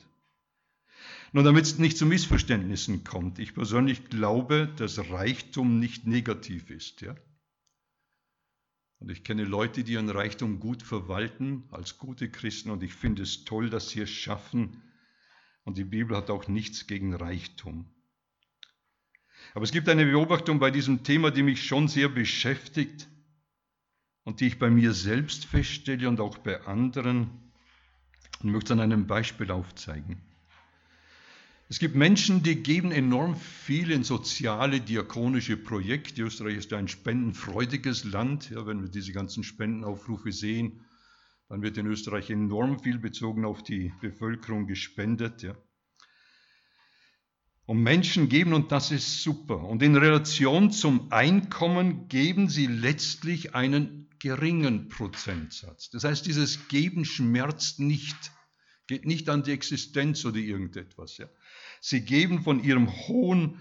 Nun, 1.32 1.44
damit 1.44 1.64
es 1.64 1.78
nicht 1.78 1.98
zu 1.98 2.06
Missverständnissen 2.06 3.04
kommt, 3.04 3.38
ich 3.38 3.54
persönlich 3.54 4.08
glaube, 4.08 4.72
dass 4.76 5.10
Reichtum 5.10 5.78
nicht 5.78 6.06
negativ 6.06 6.70
ist. 6.70 7.02
Ja? 7.02 7.14
Und 8.98 9.10
ich 9.10 9.24
kenne 9.24 9.44
Leute, 9.44 9.84
die 9.84 9.92
ihren 9.92 10.10
Reichtum 10.10 10.58
gut 10.58 10.82
verwalten 10.82 11.64
als 11.70 11.98
gute 11.98 12.30
Christen 12.30 12.70
und 12.70 12.82
ich 12.82 12.94
finde 12.94 13.22
es 13.22 13.44
toll, 13.44 13.70
dass 13.70 13.90
sie 13.90 14.00
es 14.00 14.10
schaffen, 14.10 14.82
Und 15.68 15.76
die 15.76 15.84
Bibel 15.84 16.16
hat 16.16 16.30
auch 16.30 16.48
nichts 16.48 16.86
gegen 16.86 17.14
Reichtum. 17.14 17.84
Aber 19.52 19.64
es 19.64 19.70
gibt 19.70 19.86
eine 19.90 20.06
Beobachtung 20.06 20.58
bei 20.58 20.70
diesem 20.70 21.04
Thema, 21.04 21.30
die 21.30 21.42
mich 21.42 21.62
schon 21.62 21.88
sehr 21.88 22.08
beschäftigt 22.08 23.06
und 24.24 24.40
die 24.40 24.46
ich 24.46 24.58
bei 24.58 24.70
mir 24.70 24.94
selbst 24.94 25.44
feststelle 25.44 26.08
und 26.08 26.20
auch 26.20 26.38
bei 26.38 26.62
anderen. 26.62 27.52
Und 28.40 28.50
möchte 28.50 28.72
an 28.72 28.80
einem 28.80 29.06
Beispiel 29.06 29.50
aufzeigen. 29.50 30.22
Es 31.70 31.78
gibt 31.78 31.94
Menschen, 31.94 32.42
die 32.42 32.62
geben 32.62 32.92
enorm 32.92 33.36
viel 33.36 33.90
in 33.90 34.02
soziale, 34.02 34.80
diakonische 34.80 35.58
Projekte. 35.58 36.22
Österreich 36.22 36.56
ist 36.56 36.72
ein 36.72 36.88
spendenfreudiges 36.88 38.04
Land. 38.04 38.48
Ja, 38.48 38.66
wenn 38.66 38.80
wir 38.80 38.88
diese 38.88 39.12
ganzen 39.12 39.44
Spendenaufrufe 39.44 40.32
sehen, 40.32 40.80
dann 41.50 41.60
wird 41.60 41.76
in 41.76 41.86
Österreich 41.86 42.30
enorm 42.30 42.80
viel 42.80 42.98
bezogen 42.98 43.44
auf 43.44 43.62
die 43.62 43.92
Bevölkerung 44.00 44.66
gespendet. 44.66 45.42
Ja. 45.42 45.56
Und 47.66 47.82
Menschen 47.82 48.30
geben, 48.30 48.54
und 48.54 48.72
das 48.72 48.90
ist 48.90 49.22
super. 49.22 49.62
Und 49.62 49.82
in 49.82 49.94
Relation 49.94 50.70
zum 50.70 51.12
Einkommen 51.12 52.08
geben 52.08 52.48
sie 52.48 52.66
letztlich 52.66 53.54
einen 53.54 54.08
geringen 54.18 54.88
Prozentsatz. 54.88 55.90
Das 55.90 56.04
heißt, 56.04 56.24
dieses 56.24 56.68
Geben 56.68 57.04
schmerzt 57.04 57.78
nicht, 57.78 58.16
geht 58.88 59.06
nicht 59.06 59.28
an 59.28 59.44
die 59.44 59.52
Existenz 59.52 60.24
oder 60.24 60.38
irgendetwas. 60.38 61.18
Ja. 61.18 61.28
Sie 61.80 62.00
geben 62.00 62.42
von 62.42 62.64
ihrem 62.64 62.90
hohen 63.06 63.60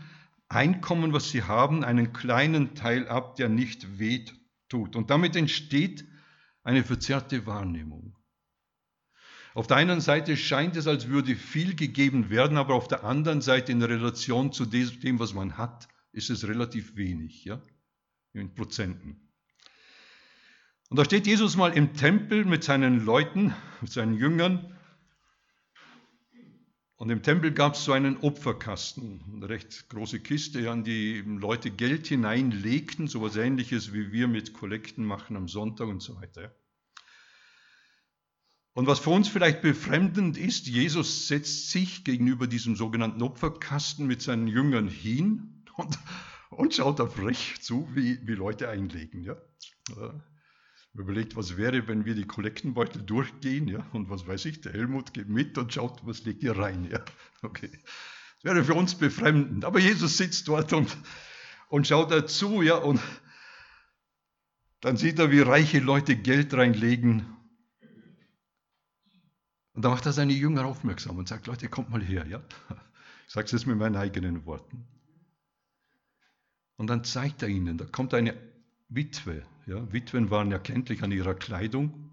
Einkommen, 0.50 1.14
was 1.14 1.30
sie 1.30 1.44
haben, 1.44 1.84
einen 1.84 2.14
kleinen 2.14 2.74
Teil 2.74 3.08
ab, 3.08 3.36
der 3.36 3.50
nicht 3.50 4.00
weht 4.00 4.34
tut. 4.70 4.96
Und 4.96 5.10
damit 5.10 5.36
entsteht 5.36 6.06
eine 6.64 6.84
verzerrte 6.84 7.46
Wahrnehmung. 7.46 8.18
Auf 9.54 9.68
der 9.68 9.78
einen 9.78 10.02
Seite 10.02 10.38
scheint 10.38 10.78
es, 10.78 10.88
als 10.88 11.08
würde 11.08 11.36
viel 11.36 11.76
gegeben 11.76 12.30
werden, 12.30 12.58
aber 12.58 12.76
auf 12.76 12.88
der 12.88 13.04
anderen 13.04 13.42
Seite 13.42 13.72
in 13.72 13.82
Relation 13.82 14.54
zu 14.54 14.66
dem, 14.66 15.20
was 15.20 15.34
man 15.34 15.58
hat, 15.58 15.88
ist 16.14 16.30
es 16.30 16.48
relativ 16.48 16.96
wenig, 16.96 17.44
ja, 17.44 17.62
in 18.34 18.54
Prozenten. 18.54 19.30
Und 20.90 20.98
da 20.98 21.06
steht 21.06 21.28
Jesus 21.28 21.58
mal 21.58 21.74
im 21.74 21.96
Tempel 21.96 22.46
mit 22.46 22.64
seinen 22.64 23.04
Leuten, 23.04 23.54
mit 23.82 23.92
seinen 23.92 24.14
Jüngern 24.14 24.77
und 26.98 27.12
im 27.12 27.22
Tempel 27.22 27.52
gab 27.52 27.76
es 27.76 27.86
so 27.86 27.92
einen 27.92 28.18
Opferkasten, 28.18 29.24
eine 29.32 29.50
recht 29.50 29.88
große 29.90 30.20
Kiste, 30.20 30.72
an 30.72 30.84
die 30.84 31.22
Leute 31.22 31.70
Geld 31.70 32.08
hineinlegten, 32.08 33.08
so 33.08 33.20
etwas 33.20 33.38
ähnliches 33.38 33.94
wie 33.94 34.12
wir 34.12 34.28
mit 34.28 34.54
Kollekten 34.54 35.06
machen 35.06 35.38
am 35.38 35.48
Sonntag 35.48 35.88
und 35.88 36.02
so 36.02 36.16
weiter. 36.20 36.56
Und 38.74 38.88
was 38.88 39.00
für 39.00 39.12
uns 39.12 39.28
vielleicht 39.28 39.62
befremdend 39.62 40.38
ist, 40.38 40.68
Jesus 40.68 41.28
setzt 41.28 41.70
sich 41.70 42.04
gegenüber 42.04 42.48
diesem 42.48 42.76
sogenannten 42.76 43.22
Opferkasten 43.22 44.08
mit 44.08 44.22
seinen 44.24 44.48
Jüngern 44.48 44.88
hin 44.88 45.66
und, 45.76 46.00
und 46.50 46.74
schaut 46.74 47.00
da 47.00 47.06
frech 47.06 47.62
zu, 47.62 47.88
wie, 47.94 48.20
wie 48.28 48.34
Leute 48.34 48.70
einlegen. 48.70 49.24
Ja? 49.24 49.36
Überlegt, 50.98 51.36
was 51.36 51.58
wäre, 51.58 51.88
wenn 51.88 52.06
wir 52.06 52.16
die 52.16 52.26
Kollektenbeutel 52.26 53.04
durchgehen, 53.04 53.68
ja, 53.68 53.86
und 53.94 54.10
was 54.10 54.28
weiß 54.28 54.46
ich, 54.46 54.62
der 54.62 54.74
Helmut 54.74 55.14
geht 55.14 55.30
mit 55.30 55.58
und 55.58 55.74
schaut, 55.74 56.06
was 56.06 56.24
legt 56.26 56.44
ihr 56.44 56.58
rein, 56.58 56.90
ja, 56.90 57.04
okay. 57.44 57.70
Das 58.42 58.54
wäre 58.54 58.64
für 58.64 58.74
uns 58.74 58.96
befremdend, 58.96 59.66
aber 59.66 59.80
Jesus 59.80 60.18
sitzt 60.18 60.48
dort 60.48 60.74
und, 60.74 60.96
und 61.70 61.88
schaut 61.88 62.12
dazu, 62.12 62.62
ja, 62.62 62.76
und 62.76 63.00
dann 64.82 64.98
sieht 64.98 65.20
er, 65.20 65.32
wie 65.32 65.42
reiche 65.42 65.80
Leute 65.80 66.16
Geld 66.16 66.54
reinlegen. 66.54 67.26
Und 69.74 69.84
da 69.86 69.90
macht 69.90 70.06
er 70.06 70.14
seine 70.14 70.34
Jünger 70.34 70.66
aufmerksam 70.66 71.18
und 71.18 71.28
sagt, 71.28 71.48
Leute, 71.48 71.70
kommt 71.70 71.90
mal 71.90 72.02
her, 72.02 72.26
ja. 72.28 72.42
Ich 73.28 73.34
sage 73.34 73.46
es 73.46 73.52
jetzt 73.52 73.68
mit 73.68 73.78
meinen 73.78 73.96
eigenen 73.96 74.46
Worten. 74.46 74.88
Und 76.78 76.88
dann 76.88 77.04
zeigt 77.04 77.42
er 77.42 77.50
ihnen, 77.50 77.78
da 77.78 77.86
kommt 77.86 78.14
eine 78.14 78.36
Witwe. 78.90 79.46
Ja, 79.66 79.92
Witwen 79.92 80.30
waren 80.30 80.52
erkenntlich 80.52 81.04
an 81.04 81.12
ihrer 81.12 81.36
Kleidung. 81.36 82.10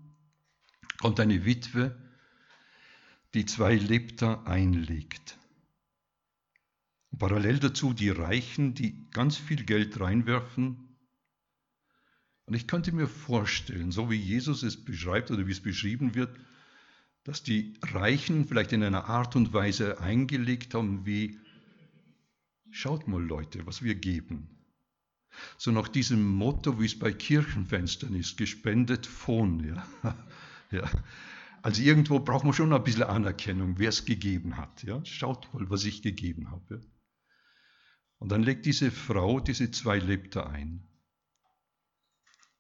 Und 1.03 1.21
eine 1.21 1.45
Witwe, 1.45 1.97
die 3.35 3.47
zwei 3.47 3.77
Lepter 3.77 4.47
einlegt. 4.47 5.39
Parallel 7.17 7.59
dazu 7.61 7.93
die 7.93 8.09
Reichen, 8.09 8.75
die 8.75 9.09
ganz 9.11 9.37
viel 9.37 9.65
Geld 9.65 10.01
reinwerfen. 10.01 10.99
Und 12.47 12.55
ich 12.55 12.67
könnte 12.67 12.93
mir 12.93 13.07
vorstellen, 13.07 13.93
so 13.93 14.11
wie 14.11 14.17
Jesus 14.17 14.63
es 14.63 14.85
beschreibt 14.85 15.31
oder 15.31 15.47
wie 15.47 15.53
es 15.53 15.63
beschrieben 15.63 16.15
wird, 16.15 16.37
dass 17.23 17.43
die 17.43 17.75
Reichen 17.83 18.47
vielleicht 18.47 18.73
in 18.73 18.83
einer 18.83 19.05
Art 19.05 19.37
und 19.37 19.53
Weise 19.53 20.01
eingelegt 20.01 20.75
haben, 20.75 21.07
wie, 21.07 21.39
schaut 22.71 23.07
mal 23.07 23.23
Leute, 23.23 23.65
was 23.65 23.83
wir 23.83 23.95
geben 23.95 24.54
so 25.57 25.70
nach 25.70 25.88
diesem 25.88 26.27
Motto, 26.27 26.81
wie 26.81 26.87
es 26.87 26.99
bei 26.99 27.12
Kirchenfenstern 27.12 28.14
ist, 28.14 28.37
gespendet 28.37 29.07
von. 29.07 29.64
Ja. 29.64 29.87
ja. 30.70 30.90
Also 31.62 31.83
irgendwo 31.83 32.20
braucht 32.20 32.44
man 32.44 32.53
schon 32.53 32.73
ein 32.73 32.85
bisschen 32.85 33.05
Anerkennung, 33.05 33.79
wer 33.79 33.88
es 33.88 34.05
gegeben 34.05 34.57
hat. 34.57 34.83
Ja. 34.83 35.05
Schaut 35.05 35.53
mal, 35.55 35.68
was 35.70 35.85
ich 35.85 36.03
gegeben 36.03 36.51
habe. 36.51 36.81
Und 38.18 38.31
dann 38.31 38.42
legt 38.42 38.66
diese 38.66 38.90
Frau 38.90 39.40
diese 39.40 39.70
zwei 39.70 39.99
Lepter 39.99 40.49
ein. 40.49 40.87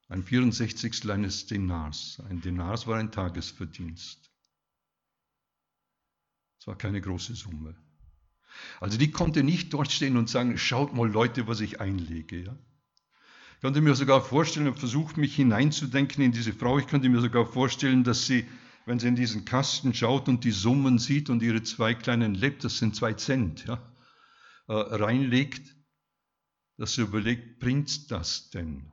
Ein 0.08 0.22
64. 0.22 1.10
eines 1.10 1.46
Denars. 1.46 2.20
Ein 2.28 2.40
Denars 2.40 2.86
war 2.86 2.98
ein 2.98 3.10
Tagesverdienst. 3.10 4.30
Es 6.60 6.66
war 6.66 6.76
keine 6.76 7.00
große 7.00 7.34
Summe. 7.34 7.74
Also 8.80 8.98
die 8.98 9.10
konnte 9.10 9.42
nicht 9.42 9.72
dort 9.72 9.92
stehen 9.92 10.16
und 10.16 10.28
sagen, 10.28 10.58
schaut 10.58 10.94
mal 10.94 11.08
Leute, 11.08 11.46
was 11.46 11.60
ich 11.60 11.80
einlege. 11.80 12.44
Ja? 12.44 12.56
Ich 13.54 13.60
könnte 13.60 13.80
mir 13.80 13.94
sogar 13.94 14.20
vorstellen, 14.22 14.66
und 14.68 14.78
versucht 14.78 15.16
mich 15.16 15.34
hineinzudenken 15.36 16.22
in 16.22 16.32
diese 16.32 16.52
Frau, 16.52 16.78
ich 16.78 16.86
könnte 16.86 17.08
mir 17.08 17.20
sogar 17.20 17.46
vorstellen, 17.46 18.04
dass 18.04 18.26
sie, 18.26 18.46
wenn 18.84 18.98
sie 18.98 19.08
in 19.08 19.16
diesen 19.16 19.44
Kasten 19.44 19.94
schaut 19.94 20.28
und 20.28 20.44
die 20.44 20.50
Summen 20.50 20.98
sieht 20.98 21.30
und 21.30 21.42
ihre 21.42 21.62
zwei 21.62 21.94
kleinen 21.94 22.34
Leb, 22.34 22.60
das 22.60 22.78
sind 22.78 22.94
zwei 22.94 23.14
Cent, 23.14 23.64
ja, 23.66 23.80
äh, 24.68 24.72
reinlegt, 24.72 25.74
dass 26.76 26.94
sie 26.94 27.02
überlegt, 27.02 27.60
bringt 27.60 28.10
das 28.10 28.50
denn? 28.50 28.90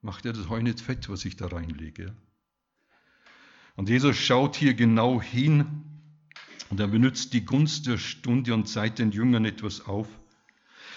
Macht 0.00 0.26
er 0.26 0.32
das 0.32 0.48
Heu 0.48 0.60
nicht 0.60 0.80
fett, 0.80 1.08
was 1.08 1.24
ich 1.24 1.36
da 1.36 1.46
reinlege? 1.46 2.16
Und 3.76 3.88
Jesus 3.88 4.16
schaut 4.16 4.56
hier 4.56 4.74
genau 4.74 5.22
hin 5.22 5.91
und 6.72 6.80
er 6.80 6.88
benutzt 6.88 7.34
die 7.34 7.44
Gunst 7.44 7.86
der 7.86 7.98
Stunde 7.98 8.54
und 8.54 8.66
zeigt 8.66 8.98
den 8.98 9.12
Jüngern 9.12 9.44
etwas 9.44 9.82
auf. 9.82 10.08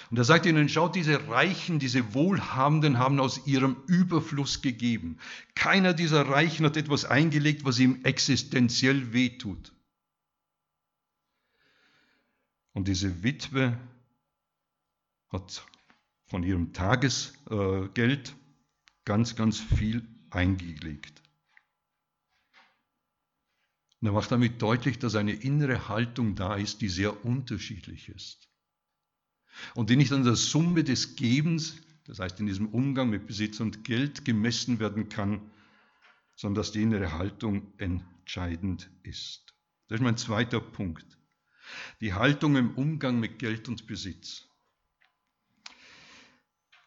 Und 0.09 0.17
er 0.17 0.23
sagt 0.23 0.45
ihnen, 0.45 0.69
schaut, 0.69 0.95
diese 0.95 1.27
Reichen, 1.27 1.79
diese 1.79 2.13
Wohlhabenden 2.13 2.97
haben 2.97 3.19
aus 3.19 3.45
ihrem 3.45 3.75
Überfluss 3.85 4.61
gegeben. 4.61 5.17
Keiner 5.53 5.93
dieser 5.93 6.29
Reichen 6.29 6.65
hat 6.65 6.77
etwas 6.77 7.03
eingelegt, 7.03 7.65
was 7.65 7.77
ihm 7.77 8.05
existenziell 8.05 9.11
wehtut. 9.11 9.73
Und 12.71 12.87
diese 12.87 13.21
Witwe 13.21 13.77
hat 15.27 15.65
von 16.27 16.43
ihrem 16.43 16.71
Tagesgeld 16.71 18.33
ganz, 19.03 19.35
ganz 19.35 19.59
viel 19.59 20.07
eingelegt. 20.29 21.21
Und 24.05 24.09
er 24.11 24.13
macht 24.13 24.31
damit 24.31 24.61
deutlich, 24.61 24.99
dass 24.99 25.15
eine 25.15 25.33
innere 25.33 25.89
Haltung 25.89 26.35
da 26.35 26.53
ist, 26.57 26.81
die 26.81 26.89
sehr 26.89 27.25
unterschiedlich 27.25 28.07
ist. 28.09 28.47
Und 29.73 29.89
die 29.89 29.95
nicht 29.95 30.11
an 30.11 30.23
der 30.23 30.35
Summe 30.35 30.83
des 30.83 31.15
Gebens, 31.15 31.81
das 32.05 32.19
heißt 32.19 32.39
in 32.39 32.45
diesem 32.45 32.69
Umgang 32.69 33.09
mit 33.09 33.25
Besitz 33.25 33.59
und 33.61 33.83
Geld 33.83 34.23
gemessen 34.23 34.79
werden 34.79 35.09
kann, 35.09 35.41
sondern 36.35 36.61
dass 36.61 36.71
die 36.71 36.83
innere 36.83 37.13
Haltung 37.13 37.73
entscheidend 37.79 38.91
ist. 39.01 39.55
Das 39.87 39.99
ist 39.99 40.03
mein 40.03 40.17
zweiter 40.17 40.59
Punkt. 40.59 41.17
Die 41.99 42.13
Haltung 42.13 42.57
im 42.57 42.75
Umgang 42.75 43.19
mit 43.19 43.39
Geld 43.39 43.67
und 43.69 43.87
Besitz. 43.87 44.47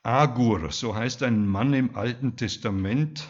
Agur, 0.04 0.70
so 0.70 0.94
heißt 0.94 1.24
ein 1.24 1.48
Mann 1.48 1.74
im 1.74 1.96
Alten 1.96 2.36
Testament, 2.36 3.28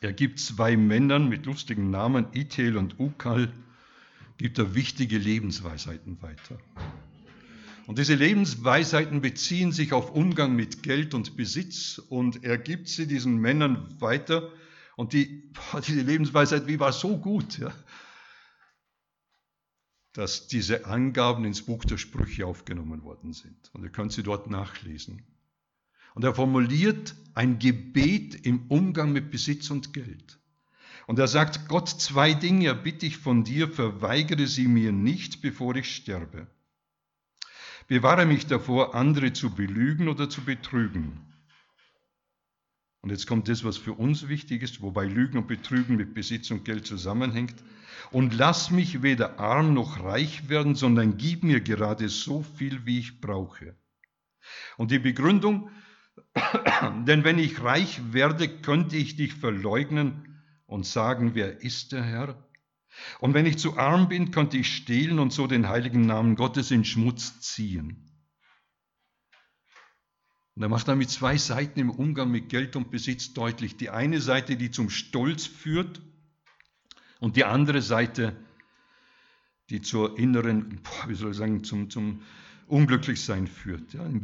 er 0.00 0.12
gibt 0.12 0.40
zwei 0.40 0.76
Männern 0.76 1.28
mit 1.28 1.46
lustigen 1.46 1.90
Namen, 1.90 2.26
Ithel 2.32 2.76
und 2.76 2.98
Ukal, 2.98 3.52
gibt 4.36 4.58
er 4.58 4.74
wichtige 4.74 5.18
Lebensweisheiten 5.18 6.20
weiter. 6.22 6.58
Und 7.86 7.98
diese 7.98 8.14
Lebensweisheiten 8.14 9.20
beziehen 9.20 9.72
sich 9.72 9.92
auf 9.92 10.10
Umgang 10.10 10.56
mit 10.56 10.82
Geld 10.82 11.14
und 11.14 11.36
Besitz 11.36 11.98
und 11.98 12.44
er 12.44 12.58
gibt 12.58 12.88
sie 12.88 13.06
diesen 13.06 13.36
Männern 13.36 14.00
weiter. 14.00 14.50
Und 14.96 15.12
die, 15.12 15.52
diese 15.86 16.02
Lebensweisheit, 16.02 16.66
wie 16.66 16.80
war 16.80 16.92
so 16.92 17.16
gut, 17.16 17.58
ja, 17.58 17.72
dass 20.12 20.48
diese 20.48 20.86
Angaben 20.86 21.44
ins 21.44 21.62
Buch 21.62 21.84
der 21.84 21.98
Sprüche 21.98 22.46
aufgenommen 22.46 23.02
worden 23.04 23.32
sind. 23.32 23.70
Und 23.72 23.84
ihr 23.84 23.90
könnt 23.90 24.12
sie 24.12 24.22
dort 24.22 24.50
nachlesen. 24.50 25.22
Und 26.16 26.24
er 26.24 26.34
formuliert 26.34 27.14
ein 27.34 27.58
Gebet 27.58 28.46
im 28.46 28.68
Umgang 28.68 29.12
mit 29.12 29.30
Besitz 29.30 29.68
und 29.68 29.92
Geld. 29.92 30.38
Und 31.06 31.18
er 31.18 31.28
sagt, 31.28 31.68
Gott, 31.68 31.90
zwei 31.90 32.32
Dinge 32.32 32.74
bitte 32.74 33.04
ich 33.04 33.18
von 33.18 33.44
dir, 33.44 33.68
verweigere 33.68 34.46
sie 34.46 34.66
mir 34.66 34.92
nicht, 34.92 35.42
bevor 35.42 35.76
ich 35.76 35.94
sterbe. 35.94 36.46
Bewahre 37.86 38.24
mich 38.24 38.46
davor, 38.46 38.94
andere 38.94 39.34
zu 39.34 39.50
belügen 39.50 40.08
oder 40.08 40.30
zu 40.30 40.40
betrügen. 40.40 41.20
Und 43.02 43.10
jetzt 43.10 43.26
kommt 43.26 43.48
das, 43.48 43.62
was 43.62 43.76
für 43.76 43.92
uns 43.92 44.26
wichtig 44.26 44.62
ist, 44.62 44.80
wobei 44.80 45.04
Lügen 45.04 45.36
und 45.36 45.48
Betrügen 45.48 45.96
mit 45.96 46.14
Besitz 46.14 46.50
und 46.50 46.64
Geld 46.64 46.86
zusammenhängt. 46.86 47.56
Und 48.10 48.32
lass 48.32 48.70
mich 48.70 49.02
weder 49.02 49.38
arm 49.38 49.74
noch 49.74 50.02
reich 50.02 50.48
werden, 50.48 50.76
sondern 50.76 51.18
gib 51.18 51.42
mir 51.42 51.60
gerade 51.60 52.08
so 52.08 52.42
viel, 52.42 52.86
wie 52.86 53.00
ich 53.00 53.20
brauche. 53.20 53.76
Und 54.78 54.92
die 54.92 54.98
Begründung, 54.98 55.68
denn 57.06 57.24
wenn 57.24 57.38
ich 57.38 57.62
reich 57.62 58.12
werde, 58.12 58.48
könnte 58.48 58.96
ich 58.96 59.16
dich 59.16 59.34
verleugnen 59.34 60.42
und 60.66 60.86
sagen, 60.86 61.34
wer 61.34 61.60
ist 61.62 61.92
der 61.92 62.02
Herr? 62.02 62.46
Und 63.20 63.34
wenn 63.34 63.46
ich 63.46 63.58
zu 63.58 63.76
arm 63.76 64.08
bin, 64.08 64.30
könnte 64.30 64.56
ich 64.56 64.74
stehlen 64.74 65.18
und 65.18 65.32
so 65.32 65.46
den 65.46 65.68
heiligen 65.68 66.06
Namen 66.06 66.34
Gottes 66.36 66.70
in 66.70 66.84
Schmutz 66.84 67.40
ziehen. 67.40 68.06
Und 70.54 70.62
er 70.62 70.70
macht 70.70 70.88
damit 70.88 71.10
zwei 71.10 71.36
Seiten 71.36 71.78
im 71.78 71.90
Umgang 71.90 72.30
mit 72.30 72.48
Geld 72.48 72.76
und 72.76 72.90
Besitz 72.90 73.34
deutlich. 73.34 73.76
Die 73.76 73.90
eine 73.90 74.22
Seite, 74.22 74.56
die 74.56 74.70
zum 74.70 74.88
Stolz 74.88 75.44
führt 75.44 76.00
und 77.20 77.36
die 77.36 77.44
andere 77.44 77.82
Seite, 77.82 78.34
die 79.68 79.82
zur 79.82 80.18
inneren, 80.18 80.80
wie 81.06 81.14
soll 81.14 81.32
ich 81.32 81.36
sagen, 81.36 81.62
zum, 81.62 81.90
zum 81.90 82.22
Unglücklichsein 82.66 83.46
führt. 83.46 83.94
Ja, 83.94 84.04
im, 84.06 84.22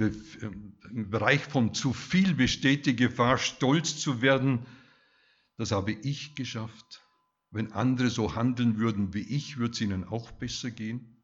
Im 0.91 1.11
Bereich 1.11 1.43
von 1.43 1.75
zu 1.75 1.93
viel 1.93 2.35
besteht 2.35 2.87
die 2.87 2.97
Gefahr, 2.97 3.39
stolz 3.39 3.99
zu 3.99 4.23
werden. 4.23 4.67
Das 5.57 5.71
habe 5.71 5.93
ich 5.93 6.35
geschafft. 6.35 7.03
Wenn 7.51 7.73
andere 7.73 8.11
so 8.11 8.35
handeln 8.35 8.79
würden 8.79 9.15
wie 9.15 9.21
ich, 9.21 9.59
würde 9.59 9.75
es 9.75 9.81
ihnen 9.81 10.05
auch 10.05 10.31
besser 10.33 10.71
gehen. 10.71 11.17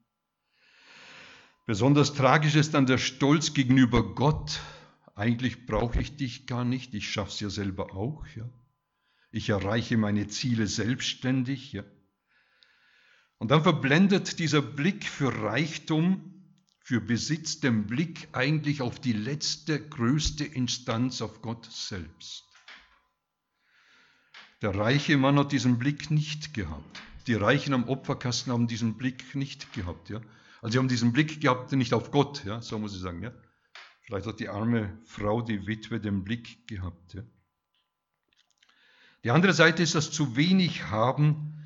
Besonders 1.66 2.14
tragisch 2.14 2.54
ist 2.54 2.74
dann 2.74 2.86
der 2.86 2.98
Stolz 2.98 3.52
gegenüber 3.52 4.14
Gott, 4.14 4.60
eigentlich 5.18 5.66
brauche 5.66 6.00
ich 6.00 6.16
dich 6.16 6.46
gar 6.46 6.64
nicht, 6.64 6.94
ich 6.94 7.10
schaffe 7.10 7.32
es 7.32 7.40
ja 7.40 7.50
selber 7.50 7.92
auch. 7.94 8.24
Ja. 8.36 8.48
Ich 9.32 9.48
erreiche 9.48 9.96
meine 9.96 10.28
Ziele 10.28 10.68
selbstständig. 10.68 11.72
Ja. 11.72 11.82
Und 13.38 13.50
dann 13.50 13.64
verblendet 13.64 14.38
dieser 14.38 14.62
Blick 14.62 15.04
für 15.04 15.42
Reichtum, 15.42 16.37
für 16.88 17.02
Besitz 17.02 17.60
den 17.60 17.86
Blick 17.86 18.28
eigentlich 18.32 18.80
auf 18.80 18.98
die 18.98 19.12
letzte, 19.12 19.78
größte 19.78 20.46
Instanz, 20.46 21.20
auf 21.20 21.42
Gott 21.42 21.70
selbst. 21.70 22.44
Der 24.62 24.74
reiche 24.74 25.18
Mann 25.18 25.38
hat 25.38 25.52
diesen 25.52 25.78
Blick 25.78 26.10
nicht 26.10 26.54
gehabt. 26.54 27.02
Die 27.26 27.34
Reichen 27.34 27.74
am 27.74 27.86
Opferkasten 27.90 28.54
haben 28.54 28.68
diesen 28.68 28.96
Blick 28.96 29.34
nicht 29.34 29.74
gehabt. 29.74 30.08
Ja? 30.08 30.22
Also 30.62 30.72
sie 30.72 30.78
haben 30.78 30.88
diesen 30.88 31.12
Blick 31.12 31.42
gehabt, 31.42 31.70
nicht 31.72 31.92
auf 31.92 32.10
Gott, 32.10 32.46
ja? 32.46 32.62
so 32.62 32.78
muss 32.78 32.94
ich 32.94 33.02
sagen. 33.02 33.22
Ja? 33.22 33.34
Vielleicht 34.00 34.26
hat 34.26 34.40
die 34.40 34.48
arme 34.48 34.98
Frau, 35.04 35.42
die 35.42 35.66
Witwe, 35.66 36.00
den 36.00 36.24
Blick 36.24 36.66
gehabt. 36.66 37.12
Ja. 37.12 37.22
Die 39.24 39.30
andere 39.30 39.52
Seite 39.52 39.82
ist 39.82 39.94
das 39.94 40.10
zu 40.10 40.36
wenig 40.36 40.84
haben. 40.84 41.57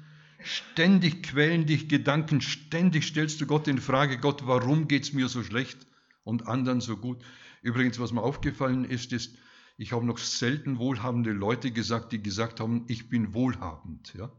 Ständig 0.45 1.23
quälen 1.23 1.67
dich 1.67 1.89
Gedanken, 1.89 2.41
ständig 2.41 3.07
stellst 3.07 3.41
du 3.41 3.47
Gott 3.47 3.69
in 3.69 3.79
Frage, 3.79 4.19
Gott, 4.19 4.47
warum 4.47 4.89
geht 4.89 5.05
es 5.05 5.13
mir 5.13 5.29
so 5.29 5.43
schlecht 5.43 5.87
und 6.25 6.47
anderen 6.47 6.81
so 6.81 6.97
gut? 6.97 7.23
Übrigens, 7.63 7.99
was 7.99 8.13
mir 8.13 8.23
aufgefallen 8.23 8.85
ist, 8.85 9.13
ist, 9.13 9.37
ich 9.77 9.93
habe 9.93 10.05
noch 10.05 10.19
selten 10.19 10.79
wohlhabende 10.79 11.33
Leute 11.33 11.71
gesagt, 11.71 12.13
die 12.13 12.23
gesagt 12.23 12.61
haben, 12.61 12.85
ich 12.89 13.09
bin 13.09 13.35
wohlhabend. 13.35 14.15
Ja? 14.17 14.31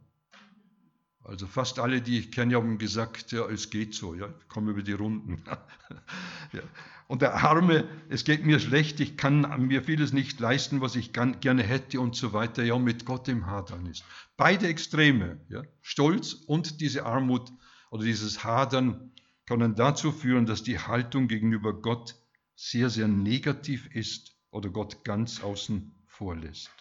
Also 1.26 1.48
fast 1.48 1.80
alle, 1.80 2.02
die 2.02 2.20
ich 2.20 2.32
kenne, 2.32 2.56
haben 2.56 2.78
gesagt, 2.78 3.32
ja, 3.32 3.48
es 3.48 3.70
geht 3.70 3.94
so, 3.94 4.14
ja, 4.14 4.28
ich 4.28 4.48
komme 4.50 4.72
über 4.72 4.82
die 4.82 4.92
Runden. 4.92 5.44
ja. 6.52 6.62
Und 7.08 7.22
der 7.22 7.36
Arme, 7.36 7.88
es 8.10 8.26
geht 8.26 8.46
mir 8.46 8.60
schlecht, 8.60 9.00
ich 9.00 9.18
kann 9.18 9.68
mir 9.68 9.84
vieles 9.84 10.14
nicht 10.14 10.40
leisten, 10.40 10.82
was 10.82 10.96
ich 10.96 11.14
gerne 11.14 11.64
hätte 11.64 12.02
und 12.02 12.16
so 12.16 12.34
weiter, 12.34 12.64
ja, 12.64 12.78
mit 12.78 13.06
Gott 13.06 13.28
im 13.28 13.46
Hadern 13.46 13.86
ist. 13.86 14.04
Beide 14.36 14.68
Extreme, 14.68 15.40
ja, 15.50 15.64
Stolz 15.82 16.34
und 16.34 16.82
diese 16.82 17.06
Armut 17.06 17.52
oder 17.92 18.04
dieses 18.04 18.44
Hadern 18.44 19.12
können 19.46 19.76
dazu 19.76 20.12
führen, 20.12 20.46
dass 20.46 20.64
die 20.64 20.80
Haltung 20.80 21.28
gegenüber 21.28 21.74
Gott 21.74 22.16
sehr, 22.56 22.90
sehr 22.90 23.08
negativ 23.08 23.88
ist 23.94 24.36
oder 24.50 24.70
Gott 24.70 25.04
ganz 25.04 25.42
außen 25.42 25.96
vor 26.08 26.36
lässt. 26.36 26.72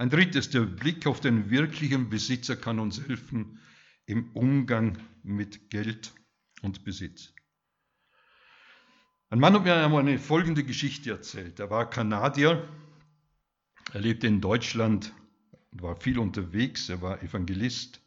Ein 0.00 0.08
drittes, 0.08 0.48
der 0.48 0.62
Blick 0.62 1.06
auf 1.06 1.20
den 1.20 1.50
wirklichen 1.50 2.08
Besitzer 2.08 2.56
kann 2.56 2.78
uns 2.78 3.06
helfen 3.06 3.60
im 4.06 4.30
Umgang 4.32 4.96
mit 5.22 5.68
Geld 5.68 6.14
und 6.62 6.84
Besitz. 6.84 7.34
Ein 9.28 9.40
Mann 9.40 9.52
hat 9.52 9.64
mir 9.64 9.74
einmal 9.74 10.00
eine 10.00 10.18
folgende 10.18 10.64
Geschichte 10.64 11.10
erzählt. 11.10 11.60
Er 11.60 11.68
war 11.68 11.90
Kanadier, 11.90 12.66
er 13.92 14.00
lebte 14.00 14.26
in 14.26 14.40
Deutschland, 14.40 15.12
war 15.70 15.96
viel 15.96 16.18
unterwegs, 16.18 16.88
er 16.88 17.02
war 17.02 17.22
Evangelist. 17.22 18.00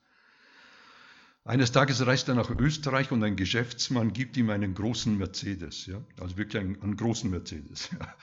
Eines 1.45 1.73
Tages 1.73 2.03
reist 2.07 2.27
er 2.27 2.33
nach 2.33 2.49
Österreich 2.49 3.11
und 3.11 3.23
ein 3.23 3.35
Geschäftsmann 3.35 4.13
gibt 4.13 4.35
ihm 4.35 4.49
einen 4.49 4.73
großen 4.73 5.15
Mercedes, 5.15 5.85
ja? 5.85 6.03
also 6.19 6.37
wirklich 6.37 6.59
einen, 6.59 6.81
einen 6.81 6.97
großen 6.97 7.29
Mercedes. 7.29 7.91
Ja? 7.99 8.15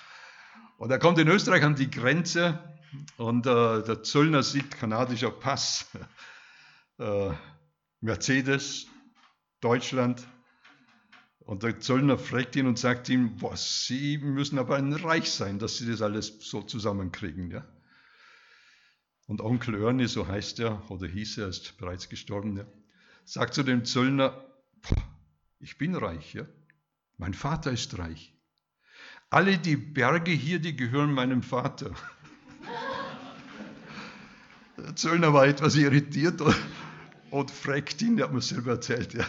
Und 0.76 0.90
er 0.90 0.98
kommt 0.98 1.18
in 1.18 1.28
Österreich 1.28 1.62
an 1.62 1.76
die 1.76 1.90
Grenze 1.90 2.58
und 3.16 3.46
äh, 3.46 3.82
der 3.82 4.02
Zöllner 4.02 4.42
sieht 4.42 4.70
kanadischer 4.70 5.30
Pass, 5.30 5.86
äh, 6.98 7.30
Mercedes, 8.00 8.86
Deutschland. 9.60 10.26
Und 11.40 11.62
der 11.62 11.80
Zöllner 11.80 12.16
fragt 12.18 12.54
ihn 12.56 12.66
und 12.66 12.78
sagt 12.78 13.08
ihm, 13.08 13.36
boah, 13.36 13.56
Sie 13.56 14.18
müssen 14.18 14.58
aber 14.58 14.76
ein 14.76 14.92
Reich 14.92 15.30
sein, 15.30 15.58
dass 15.58 15.78
Sie 15.78 15.90
das 15.90 16.00
alles 16.00 16.38
so 16.40 16.62
zusammenkriegen. 16.62 17.50
Ja? 17.50 17.66
Und 19.26 19.40
Onkel 19.40 19.74
Ernie, 19.82 20.06
so 20.06 20.26
heißt 20.26 20.60
er, 20.60 20.88
oder 20.90 21.06
hieß 21.06 21.38
er, 21.38 21.48
ist 21.48 21.76
bereits 21.78 22.08
gestorben, 22.08 22.56
ja, 22.56 22.66
sagt 23.24 23.54
zu 23.54 23.62
dem 23.62 23.84
Zöllner, 23.84 24.44
ich 25.58 25.76
bin 25.78 25.94
reich, 25.94 26.34
ja? 26.34 26.46
mein 27.16 27.34
Vater 27.34 27.70
ist 27.72 27.98
reich. 27.98 28.34
Alle 29.28 29.58
die 29.58 29.76
Berge 29.76 30.32
hier, 30.32 30.58
die 30.58 30.74
gehören 30.74 31.12
meinem 31.12 31.42
Vater. 31.42 31.94
Der 34.82 34.96
Zöllner 34.96 35.32
war 35.32 35.46
etwas 35.46 35.76
irritiert 35.76 36.40
und, 36.40 36.56
und 37.30 37.50
fragt 37.50 38.00
ihn, 38.02 38.16
der 38.16 38.26
hat 38.26 38.32
mir 38.32 38.40
selber 38.40 38.72
erzählt, 38.72 39.14
ja, 39.14 39.26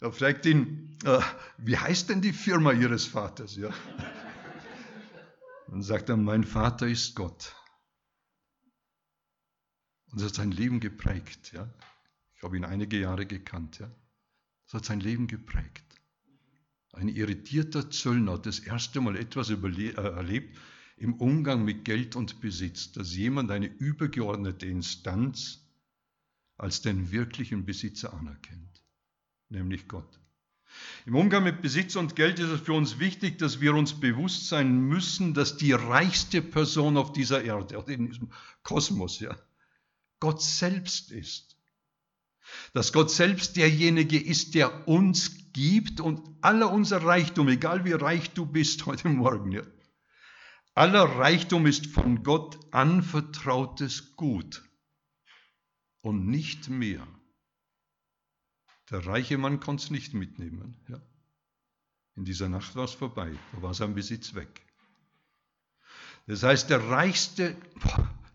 er 0.00 0.12
fragt 0.12 0.46
ihn, 0.46 0.96
äh, 1.04 1.20
wie 1.58 1.76
heißt 1.76 2.10
denn 2.10 2.20
die 2.20 2.32
Firma 2.32 2.72
Ihres 2.72 3.06
Vaters? 3.06 3.56
Ja? 3.56 3.70
Dann 5.68 5.82
sagt 5.82 6.08
er, 6.08 6.16
mein 6.16 6.44
Vater 6.44 6.86
ist 6.86 7.14
Gott. 7.14 7.54
Und 10.10 10.20
das 10.20 10.28
hat 10.28 10.34
sein 10.34 10.50
Leben 10.50 10.80
geprägt. 10.80 11.52
Ja? 11.52 11.72
Ich 12.36 12.42
habe 12.42 12.56
ihn 12.56 12.64
einige 12.64 13.00
Jahre 13.00 13.26
gekannt. 13.26 13.78
Ja? 13.78 13.90
Das 14.66 14.74
hat 14.74 14.84
sein 14.84 15.00
Leben 15.00 15.26
geprägt. 15.26 15.84
Ein 16.92 17.08
irritierter 17.08 17.90
Zöllner 17.90 18.34
hat 18.34 18.46
das 18.46 18.60
erste 18.60 19.00
Mal 19.00 19.16
etwas 19.16 19.50
äh, 19.50 19.90
erlebt, 19.94 20.56
im 20.96 21.14
Umgang 21.14 21.64
mit 21.64 21.84
Geld 21.84 22.16
und 22.16 22.40
Besitz, 22.40 22.92
dass 22.92 23.14
jemand 23.14 23.50
eine 23.50 23.66
übergeordnete 23.66 24.66
Instanz 24.66 25.66
als 26.56 26.82
den 26.82 27.10
wirklichen 27.10 27.64
Besitzer 27.64 28.14
anerkennt, 28.14 28.82
nämlich 29.48 29.88
Gott. 29.88 30.20
Im 31.06 31.14
Umgang 31.14 31.44
mit 31.44 31.62
Besitz 31.62 31.96
und 31.96 32.16
Geld 32.16 32.38
ist 32.38 32.50
es 32.50 32.60
für 32.60 32.72
uns 32.72 32.98
wichtig, 32.98 33.38
dass 33.38 33.60
wir 33.60 33.74
uns 33.74 34.00
bewusst 34.00 34.48
sein 34.48 34.80
müssen, 34.80 35.34
dass 35.34 35.56
die 35.56 35.72
reichste 35.72 36.42
Person 36.42 36.96
auf 36.96 37.12
dieser 37.12 37.44
Erde, 37.44 37.84
in 37.92 38.06
diesem 38.06 38.32
Kosmos, 38.62 39.20
ja, 39.20 39.36
Gott 40.20 40.42
selbst 40.42 41.12
ist. 41.12 41.56
Dass 42.72 42.92
Gott 42.92 43.10
selbst 43.10 43.56
derjenige 43.56 44.20
ist, 44.20 44.54
der 44.54 44.88
uns 44.88 45.52
gibt 45.52 46.00
und 46.00 46.20
aller 46.40 46.72
unser 46.72 47.02
Reichtum, 47.02 47.48
egal 47.48 47.84
wie 47.84 47.92
reich 47.92 48.30
du 48.30 48.44
bist 48.44 48.86
heute 48.86 49.08
Morgen, 49.08 49.52
ja, 49.52 49.62
Aller 50.74 51.04
Reichtum 51.04 51.66
ist 51.66 51.86
von 51.86 52.24
Gott 52.24 52.58
anvertrautes 52.72 54.16
Gut 54.16 54.68
und 56.00 56.26
nicht 56.26 56.68
mehr. 56.68 57.06
Der 58.90 59.06
reiche 59.06 59.38
Mann 59.38 59.60
konnte 59.60 59.84
es 59.84 59.90
nicht 59.90 60.14
mitnehmen. 60.14 60.76
Ja. 60.88 61.00
In 62.16 62.24
dieser 62.24 62.48
Nacht 62.48 62.74
war 62.74 62.84
es 62.84 62.92
vorbei, 62.92 63.32
da 63.52 63.62
war 63.62 63.74
sein 63.74 63.94
Besitz 63.94 64.34
weg. 64.34 64.62
Das 66.26 66.42
heißt, 66.42 66.70
der 66.70 66.88
reichste, 66.88 67.56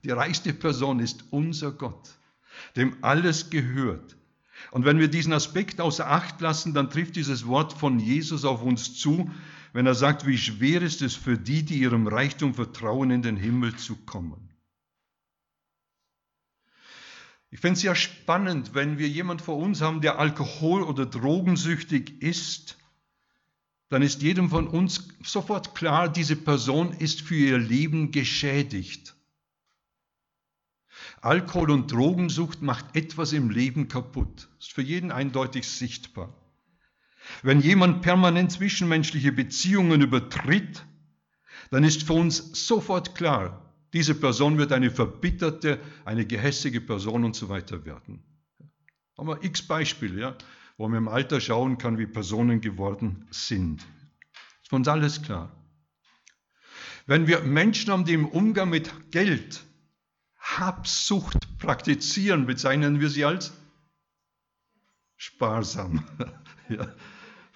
die 0.04 0.12
reichste 0.12 0.54
Person 0.54 1.00
ist 1.00 1.26
unser 1.32 1.72
Gott, 1.72 2.18
dem 2.76 2.98
alles 3.04 3.50
gehört. 3.50 4.16
Und 4.72 4.86
wenn 4.86 5.00
wir 5.00 5.08
diesen 5.08 5.34
Aspekt 5.34 5.82
außer 5.82 6.10
Acht 6.10 6.40
lassen, 6.42 6.74
dann 6.74 6.90
trifft 6.90 7.16
dieses 7.16 7.48
Wort 7.48 7.74
von 7.74 8.00
Jesus 8.00 8.46
auf 8.46 8.62
uns 8.62 8.96
zu, 8.96 9.30
wenn 9.74 9.86
er 9.86 9.96
sagt, 9.96 10.26
wie 10.26 10.38
schwer 10.38 10.82
ist 10.82 11.02
es 11.02 11.16
für 11.16 11.38
die, 11.38 11.64
die 11.64 11.80
ihrem 11.80 12.08
Reichtum 12.08 12.54
vertrauen, 12.54 13.12
in 13.12 13.22
den 13.22 13.38
Himmel 13.38 13.76
zu 13.76 13.96
kommen. 13.96 14.50
Ich 17.52 17.60
finde 17.60 17.78
es 17.78 17.84
ja 17.84 17.96
spannend, 17.96 18.76
wenn 18.76 18.98
wir 19.00 19.08
jemand 19.08 19.42
vor 19.42 19.58
uns 19.58 19.82
haben, 19.82 20.02
der 20.02 20.20
alkohol- 20.20 20.84
oder 20.84 21.06
drogensüchtig 21.06 22.22
ist, 22.22 22.78
dann 23.90 24.04
ist 24.04 24.22
jedem 24.22 24.50
von 24.50 24.68
uns 24.68 25.08
sofort 25.24 25.74
klar, 25.74 26.10
diese 26.10 26.36
Person 26.36 26.94
ist 26.94 27.22
für 27.22 27.36
ihr 27.36 27.58
Leben 27.58 28.12
geschädigt. 28.12 29.16
Alkohol- 31.22 31.72
und 31.72 31.92
Drogensucht 31.92 32.62
macht 32.62 32.96
etwas 32.96 33.34
im 33.34 33.50
Leben 33.50 33.88
kaputt. 33.88 34.48
Ist 34.60 34.72
für 34.72 34.84
jeden 34.84 35.12
eindeutig 35.12 35.68
sichtbar. 35.68 36.39
Wenn 37.44 37.62
jemand 37.62 38.02
permanent 38.02 38.52
zwischenmenschliche 38.52 39.32
Beziehungen 39.32 40.02
übertritt, 40.02 40.86
dann 41.72 41.84
ist 41.84 42.04
für 42.04 42.14
uns 42.14 42.68
sofort 42.68 43.16
klar, 43.16 43.74
diese 43.94 44.16
Person 44.16 44.58
wird 44.58 44.72
eine 44.72 44.92
verbitterte, 44.92 45.80
eine 46.06 46.26
gehässige 46.26 46.82
Person 46.82 47.24
und 47.24 47.36
so 47.36 47.50
weiter 47.50 47.86
werden. 47.86 48.24
Haben 49.18 49.28
wir 49.28 49.44
x 49.44 49.62
Beispiele, 49.64 50.22
ja, 50.22 50.36
wo 50.78 50.88
man 50.88 50.98
im 50.98 51.08
Alter 51.08 51.42
schauen 51.42 51.78
kann, 51.78 51.98
wie 51.98 52.08
Personen 52.08 52.62
geworden 52.62 53.28
sind. 53.32 53.82
Ist 54.62 54.70
für 54.70 54.76
uns 54.76 54.88
alles 54.88 55.22
klar. 55.22 55.52
Wenn 57.06 57.28
wir 57.28 57.42
Menschen 57.42 57.92
haben, 57.92 58.06
die 58.06 58.14
im 58.14 58.28
Umgang 58.28 58.70
mit 58.70 59.12
Geld 59.12 59.64
Habsucht 60.38 61.58
praktizieren, 61.58 62.46
bezeichnen 62.46 63.00
wir 63.00 63.10
sie 63.10 63.26
als 63.26 63.52
sparsam, 65.18 66.06
ja, 66.70 66.88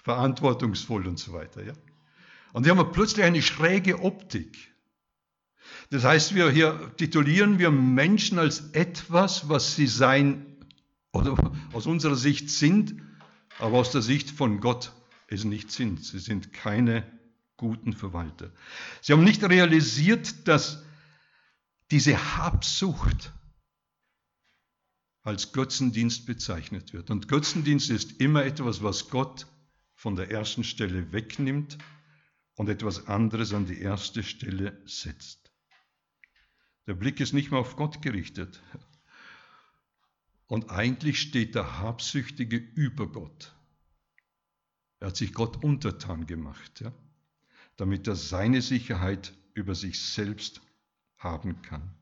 verantwortungsvoll 0.04 1.08
und 1.08 1.18
so 1.18 1.32
weiter. 1.32 1.64
Ja. 1.64 1.72
Und 2.52 2.62
hier 2.64 2.70
haben 2.70 2.78
wir 2.78 2.92
plötzlich 2.92 3.24
eine 3.24 3.42
schräge 3.42 4.00
Optik. 4.00 4.72
Das 5.90 6.04
heißt, 6.04 6.34
wir 6.34 6.50
hier 6.50 6.92
titulieren 6.96 7.58
wir 7.58 7.70
Menschen 7.70 8.38
als 8.38 8.70
etwas, 8.72 9.48
was 9.48 9.74
sie 9.74 9.86
sein 9.86 10.56
oder 11.12 11.52
aus 11.72 11.86
unserer 11.86 12.16
Sicht 12.16 12.50
sind, 12.50 13.02
aber 13.58 13.78
aus 13.78 13.90
der 13.90 14.02
Sicht 14.02 14.30
von 14.30 14.60
Gott 14.60 14.92
es 15.28 15.44
nicht 15.44 15.70
sind. 15.72 16.04
Sie 16.04 16.18
sind 16.18 16.52
keine 16.52 17.10
guten 17.56 17.92
Verwalter. 17.92 18.52
Sie 19.00 19.12
haben 19.12 19.24
nicht 19.24 19.42
realisiert, 19.42 20.46
dass 20.46 20.84
diese 21.90 22.36
Habsucht 22.36 23.32
als 25.22 25.52
Götzendienst 25.52 26.26
bezeichnet 26.26 26.92
wird. 26.92 27.10
Und 27.10 27.28
Götzendienst 27.28 27.90
ist 27.90 28.20
immer 28.20 28.44
etwas, 28.44 28.82
was 28.82 29.08
Gott 29.08 29.46
von 29.94 30.16
der 30.16 30.30
ersten 30.30 30.64
Stelle 30.64 31.12
wegnimmt 31.12 31.78
und 32.54 32.68
etwas 32.68 33.06
anderes 33.06 33.52
an 33.52 33.66
die 33.66 33.80
erste 33.80 34.22
Stelle 34.22 34.80
setzt. 34.86 35.52
Der 36.86 36.94
Blick 36.94 37.20
ist 37.20 37.32
nicht 37.32 37.50
mehr 37.50 37.60
auf 37.60 37.76
Gott 37.76 38.02
gerichtet. 38.02 38.62
Und 40.46 40.70
eigentlich 40.70 41.20
steht 41.20 41.54
der 41.54 41.78
Habsüchtige 41.78 42.56
über 42.56 43.06
Gott. 43.06 43.54
Er 45.00 45.08
hat 45.08 45.16
sich 45.16 45.32
Gott 45.32 45.62
untertan 45.64 46.26
gemacht, 46.26 46.80
ja, 46.80 46.92
damit 47.76 48.06
er 48.06 48.16
seine 48.16 48.62
Sicherheit 48.62 49.32
über 49.54 49.74
sich 49.74 50.00
selbst 50.00 50.60
haben 51.18 51.62
kann. 51.62 51.94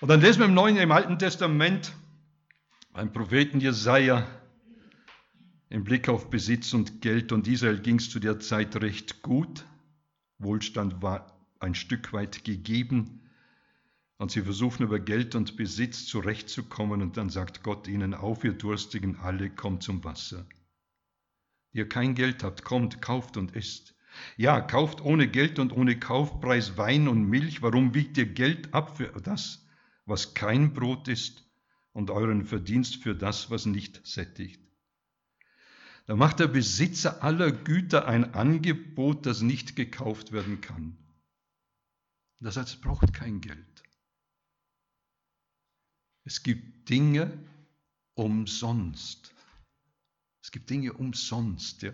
Und 0.00 0.08
dann 0.08 0.20
lesen 0.20 0.40
wir 0.40 0.46
im 0.46 0.54
Neuen, 0.54 0.76
im 0.76 0.92
Alten 0.92 1.18
Testament, 1.18 1.92
beim 2.92 3.12
Propheten 3.12 3.60
Jesaja, 3.60 4.26
im 5.70 5.84
Blick 5.84 6.08
auf 6.08 6.30
Besitz 6.30 6.72
und 6.72 7.00
Geld. 7.02 7.32
Und 7.32 7.46
Israel 7.46 7.80
ging 7.80 7.96
es 7.96 8.10
zu 8.10 8.20
der 8.20 8.40
Zeit 8.40 8.76
recht 8.76 9.22
gut. 9.22 9.64
Wohlstand 10.38 11.02
war 11.02 11.38
ein 11.60 11.74
Stück 11.74 12.12
weit 12.12 12.44
gegeben. 12.44 13.20
Und 14.16 14.30
sie 14.30 14.42
versuchen 14.42 14.82
über 14.82 14.98
Geld 14.98 15.34
und 15.34 15.56
Besitz 15.56 16.06
zurechtzukommen. 16.06 17.02
Und 17.02 17.16
dann 17.16 17.30
sagt 17.30 17.62
Gott 17.62 17.86
ihnen 17.86 18.14
auf, 18.14 18.44
ihr 18.44 18.54
Durstigen 18.54 19.16
alle, 19.16 19.50
kommt 19.50 19.82
zum 19.82 20.02
Wasser. 20.04 20.46
Ihr 21.72 21.88
kein 21.88 22.14
Geld 22.14 22.42
habt, 22.42 22.64
kommt, 22.64 23.02
kauft 23.02 23.36
und 23.36 23.54
isst. 23.54 23.94
Ja, 24.36 24.60
kauft 24.60 25.02
ohne 25.02 25.28
Geld 25.28 25.58
und 25.58 25.72
ohne 25.72 25.98
Kaufpreis 25.98 26.76
Wein 26.76 27.08
und 27.08 27.28
Milch. 27.28 27.62
Warum 27.62 27.94
wiegt 27.94 28.16
ihr 28.16 28.26
Geld 28.26 28.72
ab 28.74 28.96
für 28.96 29.12
das, 29.22 29.66
was 30.06 30.34
kein 30.34 30.72
Brot 30.72 31.08
ist, 31.08 31.44
und 31.92 32.10
euren 32.10 32.44
Verdienst 32.44 32.96
für 32.96 33.14
das, 33.14 33.50
was 33.50 33.66
nicht 33.66 34.04
sättigt? 34.06 34.67
Da 36.08 36.16
macht 36.16 36.40
der 36.40 36.48
Besitzer 36.48 37.22
aller 37.22 37.52
Güter 37.52 38.08
ein 38.08 38.32
Angebot, 38.32 39.26
das 39.26 39.42
nicht 39.42 39.76
gekauft 39.76 40.32
werden 40.32 40.62
kann. 40.62 40.96
Das 42.40 42.56
heißt, 42.56 42.70
es 42.70 42.80
braucht 42.80 43.12
kein 43.12 43.42
Geld. 43.42 43.82
Es 46.24 46.42
gibt 46.42 46.88
Dinge 46.88 47.46
umsonst. 48.14 49.34
Es 50.42 50.50
gibt 50.50 50.70
Dinge 50.70 50.94
umsonst. 50.94 51.82
Ja. 51.82 51.92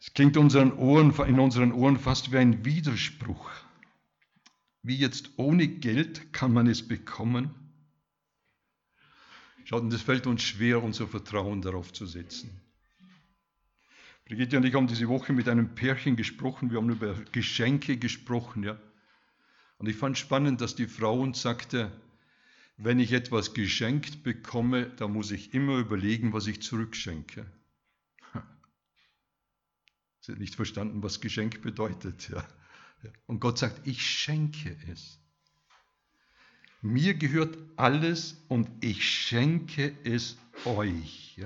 Es 0.00 0.12
klingt 0.12 0.36
unseren 0.36 0.72
Ohren, 0.72 1.14
in 1.28 1.38
unseren 1.38 1.70
Ohren 1.70 1.96
fast 1.96 2.32
wie 2.32 2.38
ein 2.38 2.64
Widerspruch. 2.64 3.52
Wie 4.82 4.96
jetzt 4.96 5.30
ohne 5.36 5.68
Geld 5.68 6.32
kann 6.32 6.52
man 6.52 6.66
es 6.66 6.88
bekommen? 6.88 7.61
Schaut, 9.72 9.84
und 9.84 9.94
es 9.94 10.02
fällt 10.02 10.26
uns 10.26 10.42
schwer, 10.42 10.82
unser 10.82 11.08
Vertrauen 11.08 11.62
darauf 11.62 11.94
zu 11.94 12.04
setzen. 12.04 12.60
Brigitte 14.26 14.58
und 14.58 14.66
ich 14.66 14.74
haben 14.74 14.86
diese 14.86 15.08
Woche 15.08 15.32
mit 15.32 15.48
einem 15.48 15.74
Pärchen 15.74 16.14
gesprochen, 16.14 16.70
wir 16.70 16.76
haben 16.76 16.90
über 16.90 17.14
Geschenke 17.32 17.96
gesprochen, 17.96 18.64
ja. 18.64 18.78
Und 19.78 19.88
ich 19.88 19.96
fand 19.96 20.18
spannend, 20.18 20.60
dass 20.60 20.74
die 20.74 20.86
Frau 20.86 21.18
uns 21.18 21.40
sagte, 21.40 21.90
wenn 22.76 23.00
ich 23.00 23.12
etwas 23.12 23.54
geschenkt 23.54 24.22
bekomme, 24.22 24.90
dann 24.90 25.14
muss 25.14 25.30
ich 25.30 25.54
immer 25.54 25.78
überlegen, 25.78 26.34
was 26.34 26.46
ich 26.48 26.60
zurückschenke. 26.60 27.50
Sie 30.20 30.32
hat 30.32 30.38
nicht 30.38 30.54
verstanden, 30.54 31.02
was 31.02 31.22
Geschenk 31.22 31.62
bedeutet. 31.62 32.28
Ja. 32.28 32.46
Und 33.24 33.40
Gott 33.40 33.56
sagt, 33.56 33.86
ich 33.86 34.04
schenke 34.04 34.76
es. 34.92 35.21
Mir 36.84 37.14
gehört 37.14 37.56
alles 37.76 38.44
und 38.48 38.68
ich 38.80 39.08
schenke 39.08 39.96
es 40.02 40.36
euch. 40.64 41.40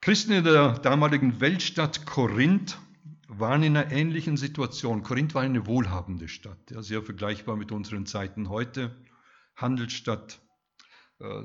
Christen 0.00 0.32
in 0.32 0.42
der 0.42 0.80
damaligen 0.80 1.40
Weltstadt 1.40 2.04
Korinth 2.04 2.76
waren 3.28 3.62
in 3.62 3.76
einer 3.76 3.92
ähnlichen 3.92 4.36
Situation. 4.36 5.04
Korinth 5.04 5.36
war 5.36 5.42
eine 5.42 5.64
wohlhabende 5.64 6.26
Stadt, 6.26 6.72
ja, 6.72 6.82
sehr 6.82 7.04
vergleichbar 7.04 7.56
mit 7.56 7.70
unseren 7.70 8.04
Zeiten 8.04 8.48
heute. 8.48 8.96
Handelsstadt 9.54 10.40
äh, 11.20 11.44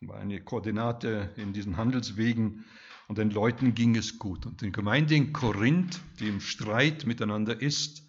war 0.00 0.16
eine 0.16 0.40
Koordinate 0.40 1.30
in 1.36 1.52
diesen 1.52 1.76
Handelswegen 1.76 2.66
und 3.08 3.18
den 3.18 3.30
Leuten 3.30 3.74
ging 3.74 3.96
es 3.96 4.20
gut. 4.20 4.46
Und 4.46 4.62
den 4.62 4.70
Gemeinde 4.70 5.16
in 5.16 5.32
Korinth, 5.32 5.98
die 6.20 6.28
im 6.28 6.40
Streit 6.40 7.04
miteinander 7.04 7.60
ist, 7.60 8.07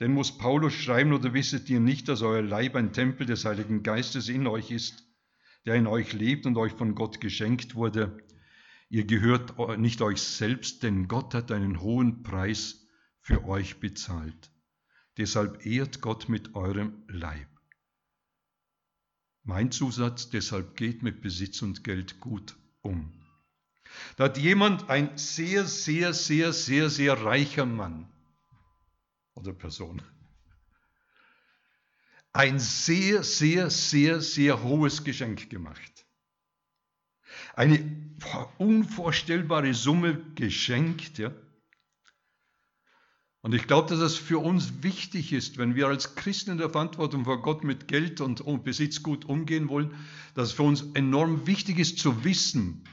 denn 0.00 0.12
muss 0.12 0.36
Paulus 0.36 0.74
schreiben, 0.74 1.12
oder 1.12 1.32
wisset 1.32 1.70
ihr 1.70 1.80
nicht, 1.80 2.08
dass 2.08 2.22
euer 2.22 2.42
Leib 2.42 2.76
ein 2.76 2.92
Tempel 2.92 3.26
des 3.26 3.44
Heiligen 3.44 3.82
Geistes 3.82 4.28
in 4.28 4.46
euch 4.46 4.70
ist, 4.70 5.04
der 5.64 5.74
in 5.74 5.86
euch 5.86 6.12
lebt 6.12 6.46
und 6.46 6.56
euch 6.56 6.72
von 6.72 6.94
Gott 6.94 7.20
geschenkt 7.20 7.74
wurde? 7.74 8.18
Ihr 8.88 9.04
gehört 9.04 9.78
nicht 9.78 10.02
euch 10.02 10.20
selbst, 10.20 10.82
denn 10.82 11.08
Gott 11.08 11.34
hat 11.34 11.50
einen 11.50 11.80
hohen 11.80 12.22
Preis 12.22 12.86
für 13.20 13.44
euch 13.44 13.80
bezahlt. 13.80 14.52
Deshalb 15.16 15.64
ehrt 15.64 16.02
Gott 16.02 16.28
mit 16.28 16.54
eurem 16.54 17.02
Leib. 17.08 17.48
Mein 19.42 19.70
Zusatz, 19.70 20.28
deshalb 20.28 20.76
geht 20.76 21.02
mit 21.02 21.22
Besitz 21.22 21.62
und 21.62 21.84
Geld 21.84 22.20
gut 22.20 22.56
um. 22.82 23.12
Da 24.16 24.24
hat 24.24 24.36
jemand, 24.38 24.90
ein 24.90 25.16
sehr, 25.16 25.64
sehr, 25.64 26.12
sehr, 26.12 26.52
sehr, 26.52 26.90
sehr 26.90 27.14
reicher 27.24 27.64
Mann 27.64 28.12
oder 29.36 29.52
Person, 29.52 30.02
ein 32.32 32.58
sehr, 32.58 33.22
sehr, 33.22 33.70
sehr, 33.70 34.20
sehr 34.20 34.62
hohes 34.62 35.04
Geschenk 35.04 35.48
gemacht. 35.48 36.06
Eine 37.54 38.12
unvorstellbare 38.58 39.72
Summe 39.72 40.20
geschenkt, 40.34 41.18
ja. 41.18 41.32
Und 43.40 43.54
ich 43.54 43.66
glaube, 43.66 43.88
dass 43.88 44.00
es 44.00 44.16
für 44.16 44.38
uns 44.38 44.82
wichtig 44.82 45.32
ist, 45.32 45.56
wenn 45.56 45.76
wir 45.76 45.86
als 45.86 46.16
Christen 46.16 46.50
in 46.50 46.58
der 46.58 46.68
Verantwortung 46.68 47.24
vor 47.24 47.40
Gott 47.40 47.62
mit 47.62 47.86
Geld 47.86 48.20
und 48.20 48.42
Besitz 48.64 49.02
gut 49.02 49.24
umgehen 49.24 49.68
wollen, 49.68 49.94
dass 50.34 50.48
es 50.48 50.54
für 50.54 50.64
uns 50.64 50.82
enorm 50.94 51.46
wichtig 51.46 51.78
ist 51.78 51.98
zu 51.98 52.24
wissen, 52.24 52.84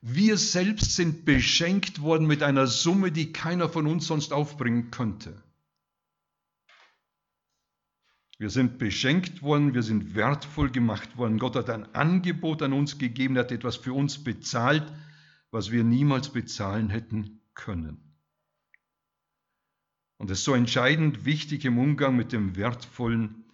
wir 0.00 0.38
selbst 0.38 0.94
sind 0.94 1.24
beschenkt 1.24 2.00
worden 2.00 2.26
mit 2.26 2.42
einer 2.42 2.66
Summe, 2.66 3.12
die 3.12 3.32
keiner 3.32 3.68
von 3.68 3.86
uns 3.86 4.06
sonst 4.06 4.32
aufbringen 4.32 4.90
könnte. 4.90 5.42
Wir 8.38 8.50
sind 8.50 8.78
beschenkt 8.78 9.42
worden, 9.42 9.74
wir 9.74 9.82
sind 9.82 10.14
wertvoll 10.14 10.70
gemacht 10.70 11.16
worden. 11.16 11.38
Gott 11.38 11.56
hat 11.56 11.70
ein 11.70 11.92
Angebot 11.94 12.62
an 12.62 12.72
uns 12.72 12.96
gegeben, 12.98 13.36
er 13.36 13.42
hat 13.42 13.52
etwas 13.52 13.76
für 13.76 13.92
uns 13.92 14.22
bezahlt, 14.22 14.92
was 15.50 15.72
wir 15.72 15.82
niemals 15.82 16.32
bezahlen 16.32 16.88
hätten 16.88 17.40
können. 17.54 18.14
Und 20.18 20.30
es 20.30 20.38
ist 20.38 20.44
so 20.44 20.54
entscheidend 20.54 21.24
wichtig 21.24 21.64
im 21.64 21.78
Umgang 21.78 22.16
mit 22.16 22.32
dem 22.32 22.56
Wertvollen, 22.56 23.44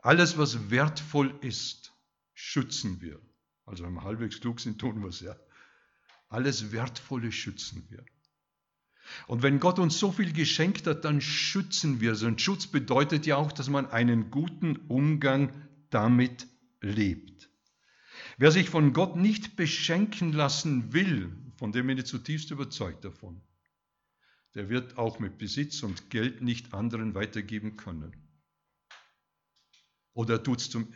Alles, 0.00 0.36
was 0.36 0.70
wertvoll 0.70 1.34
ist, 1.40 1.94
schützen 2.34 3.00
wir. 3.00 3.18
Also 3.64 3.84
wenn 3.84 3.94
wir 3.94 4.04
halbwegs 4.04 4.38
klug 4.38 4.60
sind, 4.60 4.78
tun 4.78 5.00
wir 5.00 5.08
es 5.08 5.20
ja. 5.20 5.34
Alles 6.28 6.72
Wertvolle 6.72 7.32
schützen 7.32 7.86
wir. 7.88 8.04
Und 9.26 9.42
wenn 9.42 9.60
Gott 9.60 9.78
uns 9.78 9.98
so 9.98 10.12
viel 10.12 10.32
geschenkt 10.32 10.86
hat, 10.86 11.04
dann 11.04 11.20
schützen 11.20 12.00
wir 12.00 12.12
es. 12.12 12.22
Und 12.22 12.40
Schutz 12.40 12.66
bedeutet 12.66 13.26
ja 13.26 13.36
auch, 13.36 13.52
dass 13.52 13.68
man 13.68 13.86
einen 13.86 14.30
guten 14.30 14.76
Umgang 14.88 15.52
damit 15.90 16.46
lebt. 16.80 17.50
Wer 18.36 18.50
sich 18.50 18.68
von 18.68 18.92
Gott 18.92 19.16
nicht 19.16 19.56
beschenken 19.56 20.32
lassen 20.32 20.92
will, 20.92 21.36
von 21.56 21.72
dem 21.72 21.86
bin 21.86 21.98
ich 21.98 22.06
zutiefst 22.06 22.50
überzeugt 22.50 23.04
davon, 23.04 23.40
der 24.54 24.68
wird 24.68 24.98
auch 24.98 25.18
mit 25.18 25.38
Besitz 25.38 25.82
und 25.82 26.10
Geld 26.10 26.42
nicht 26.42 26.74
anderen 26.74 27.14
weitergeben 27.14 27.76
können. 27.76 28.12
Oder 30.14 30.42
tut 30.42 30.60
es 30.60 30.70
zum, 30.70 30.86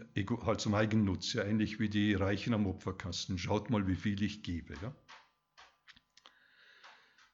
halt 0.44 0.60
zum 0.60 0.74
Eigennutz, 0.74 1.32
ja, 1.32 1.42
ähnlich 1.42 1.80
wie 1.80 1.88
die 1.88 2.14
Reichen 2.14 2.54
am 2.54 2.66
Opferkasten. 2.66 3.36
Schaut 3.36 3.68
mal, 3.68 3.88
wie 3.88 3.96
viel 3.96 4.22
ich 4.22 4.44
gebe. 4.44 4.74
Ja? 4.80 4.94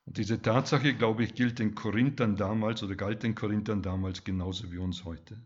Und 0.07 0.19
diese 0.19 0.40
Tatsache, 0.40 0.95
glaube 0.95 1.25
ich, 1.25 1.35
gilt 1.35 1.59
den 1.59 1.75
Korinthern 1.75 2.37
damals 2.37 2.83
oder 2.83 2.95
galt 2.95 3.23
den 3.23 3.35
Korinthern 3.35 3.83
damals 3.83 4.25
genauso 4.25 4.71
wie 4.71 4.79
uns 4.79 5.05
heute. 5.05 5.40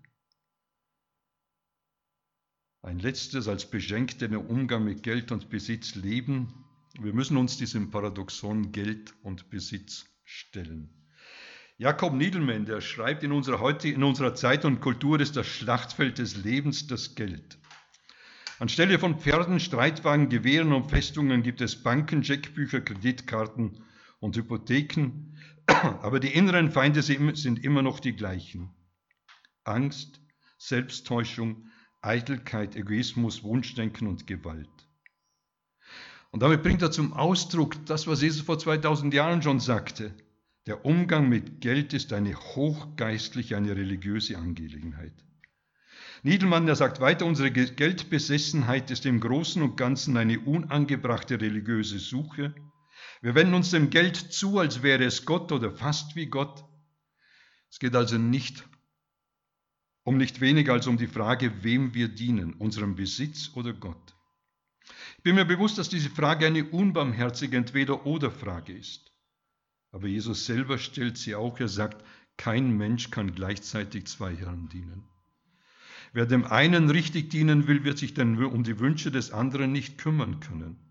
Ein 2.82 2.98
letztes 2.98 3.48
als 3.48 3.70
Beschenkte 3.70 4.26
im 4.26 4.36
Umgang 4.38 4.84
mit 4.84 5.02
Geld 5.02 5.32
und 5.32 5.50
Besitz 5.50 5.94
leben. 5.94 6.64
Wir 7.00 7.12
müssen 7.12 7.36
uns 7.36 7.56
diesem 7.56 7.90
Paradoxon 7.90 8.72
Geld 8.72 9.14
und 9.22 9.50
Besitz 9.50 10.06
stellen. 10.24 10.90
Jakob 11.76 12.14
Niedelmann, 12.14 12.64
der 12.64 12.80
schreibt, 12.80 13.22
in 13.22 13.30
unserer, 13.30 13.60
heute, 13.60 13.88
in 13.88 14.02
unserer 14.02 14.34
Zeit 14.34 14.64
und 14.64 14.80
Kultur 14.80 15.20
ist 15.20 15.36
das 15.36 15.46
Schlachtfeld 15.46 16.18
des 16.18 16.36
Lebens 16.36 16.88
das 16.88 17.14
Geld. 17.14 17.58
Anstelle 18.58 18.98
von 18.98 19.20
Pferden, 19.20 19.60
Streitwagen, 19.60 20.28
Gewehren 20.28 20.72
und 20.72 20.90
Festungen 20.90 21.44
gibt 21.44 21.60
es 21.60 21.80
Banken, 21.80 22.22
Checkbücher, 22.22 22.80
Kreditkarten 22.80 23.84
und 24.20 24.36
Hypotheken, 24.36 25.36
aber 25.66 26.20
die 26.20 26.34
inneren 26.34 26.70
Feinde 26.70 27.02
sind 27.02 27.64
immer 27.64 27.82
noch 27.82 28.00
die 28.00 28.14
gleichen. 28.14 28.70
Angst, 29.64 30.20
Selbsttäuschung, 30.58 31.68
Eitelkeit, 32.00 32.76
Egoismus, 32.76 33.42
Wunschdenken 33.42 34.06
und 34.08 34.26
Gewalt. 34.26 34.68
Und 36.30 36.42
damit 36.42 36.62
bringt 36.62 36.82
er 36.82 36.90
zum 36.90 37.12
Ausdruck 37.12 37.84
das, 37.86 38.06
was 38.06 38.22
Jesus 38.22 38.42
vor 38.42 38.58
2000 38.58 39.14
Jahren 39.14 39.42
schon 39.42 39.60
sagte. 39.60 40.14
Der 40.66 40.84
Umgang 40.84 41.28
mit 41.28 41.60
Geld 41.60 41.94
ist 41.94 42.12
eine 42.12 42.36
hochgeistliche, 42.36 43.56
eine 43.56 43.74
religiöse 43.74 44.36
Angelegenheit. 44.36 45.14
Niedelmann, 46.22 46.66
der 46.66 46.76
sagt 46.76 47.00
weiter, 47.00 47.24
unsere 47.24 47.50
Geldbesessenheit 47.50 48.90
ist 48.90 49.06
im 49.06 49.20
Großen 49.20 49.62
und 49.62 49.76
Ganzen 49.76 50.16
eine 50.16 50.40
unangebrachte 50.40 51.40
religiöse 51.40 51.98
Suche. 51.98 52.54
Wir 53.20 53.34
wenden 53.34 53.54
uns 53.54 53.70
dem 53.70 53.90
Geld 53.90 54.16
zu, 54.16 54.58
als 54.58 54.82
wäre 54.82 55.04
es 55.04 55.24
Gott 55.24 55.50
oder 55.52 55.72
fast 55.72 56.14
wie 56.16 56.26
Gott. 56.26 56.64
Es 57.70 57.78
geht 57.78 57.94
also 57.94 58.18
nicht 58.18 58.64
um 60.08 60.16
nicht 60.16 60.40
weniger 60.40 60.72
als 60.72 60.86
um 60.86 60.96
die 60.96 61.06
Frage, 61.06 61.62
wem 61.62 61.92
wir 61.92 62.08
dienen, 62.08 62.54
unserem 62.54 62.94
Besitz 62.94 63.50
oder 63.54 63.74
Gott. 63.74 64.16
Ich 65.18 65.22
bin 65.22 65.34
mir 65.34 65.44
bewusst, 65.44 65.76
dass 65.76 65.90
diese 65.90 66.08
Frage 66.08 66.46
eine 66.46 66.64
unbarmherzige 66.64 67.58
Entweder-oder-Frage 67.58 68.72
ist. 68.72 69.12
Aber 69.92 70.06
Jesus 70.06 70.46
selber 70.46 70.78
stellt 70.78 71.18
sie 71.18 71.34
auch. 71.34 71.60
Er 71.60 71.68
sagt, 71.68 72.02
kein 72.38 72.74
Mensch 72.74 73.10
kann 73.10 73.34
gleichzeitig 73.34 74.06
zwei 74.06 74.34
Herren 74.34 74.70
dienen. 74.70 75.04
Wer 76.14 76.24
dem 76.24 76.46
einen 76.46 76.88
richtig 76.88 77.28
dienen 77.28 77.66
will, 77.66 77.84
wird 77.84 77.98
sich 77.98 78.14
dann 78.14 78.42
um 78.42 78.64
die 78.64 78.78
Wünsche 78.78 79.10
des 79.10 79.30
anderen 79.30 79.72
nicht 79.72 79.98
kümmern 79.98 80.40
können. 80.40 80.87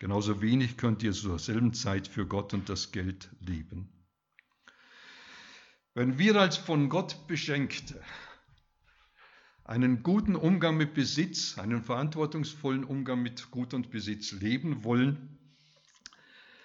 Genauso 0.00 0.40
wenig 0.40 0.78
könnt 0.78 1.02
ihr 1.02 1.12
zur 1.12 1.38
selben 1.38 1.74
Zeit 1.74 2.08
für 2.08 2.26
Gott 2.26 2.54
und 2.54 2.70
das 2.70 2.90
Geld 2.90 3.28
leben. 3.40 3.92
Wenn 5.92 6.18
wir 6.18 6.36
als 6.36 6.56
von 6.56 6.88
Gott 6.88 7.26
Beschenkte 7.26 8.02
einen 9.62 10.02
guten 10.02 10.36
Umgang 10.36 10.78
mit 10.78 10.94
Besitz, 10.94 11.58
einen 11.58 11.84
verantwortungsvollen 11.84 12.82
Umgang 12.82 13.22
mit 13.22 13.50
Gut 13.50 13.74
und 13.74 13.90
Besitz 13.90 14.32
leben 14.32 14.84
wollen, 14.84 15.38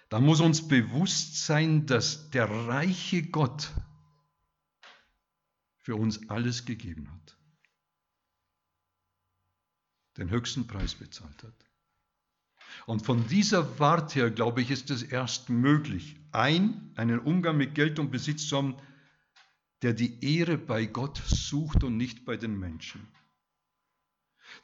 dann 0.07 0.23
muss 0.23 0.39
uns 0.39 0.65
bewusst 0.69 1.45
sein, 1.45 1.85
dass 1.87 2.29
der 2.29 2.49
reiche 2.49 3.23
Gott 3.23 3.73
für 5.79 5.97
uns 5.97 6.29
alles 6.29 6.63
gegeben 6.63 7.11
hat. 7.11 7.37
Den 10.15 10.29
höchsten 10.29 10.67
Preis 10.67 10.95
bezahlt 10.95 11.43
hat. 11.43 11.74
Und 12.85 13.03
von 13.03 13.27
dieser 13.27 13.79
Warte 13.79 14.15
her, 14.15 14.31
glaube 14.31 14.61
ich, 14.61 14.69
ist 14.69 14.91
es 14.91 15.01
erst 15.01 15.49
möglich, 15.49 16.17
ein, 16.31 16.91
einen 16.95 17.19
Umgang 17.19 17.57
mit 17.57 17.73
Geld 17.73 17.97
und 17.97 18.11
Besitz 18.11 18.47
zu 18.47 18.57
haben, 18.57 18.75
der 19.81 19.93
die 19.93 20.23
Ehre 20.23 20.57
bei 20.57 20.85
Gott 20.85 21.21
sucht 21.25 21.83
und 21.83 21.97
nicht 21.97 22.25
bei 22.25 22.37
den 22.37 22.57
Menschen. 22.59 23.07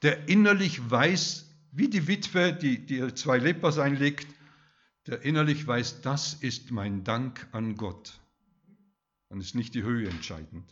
Der 0.03 0.29
innerlich 0.29 0.89
weiß, 0.89 1.49
wie 1.71 1.89
die 1.89 2.07
Witwe, 2.07 2.53
die, 2.53 2.85
die 2.85 3.13
zwei 3.15 3.37
Lepers 3.37 3.77
einlegt, 3.77 4.27
der 5.07 5.21
innerlich 5.23 5.65
weiß, 5.65 6.01
das 6.01 6.35
ist 6.35 6.71
mein 6.71 7.03
Dank 7.03 7.47
an 7.51 7.75
Gott. 7.75 8.19
Dann 9.29 9.41
ist 9.41 9.55
nicht 9.55 9.73
die 9.73 9.83
Höhe 9.83 10.09
entscheidend, 10.09 10.65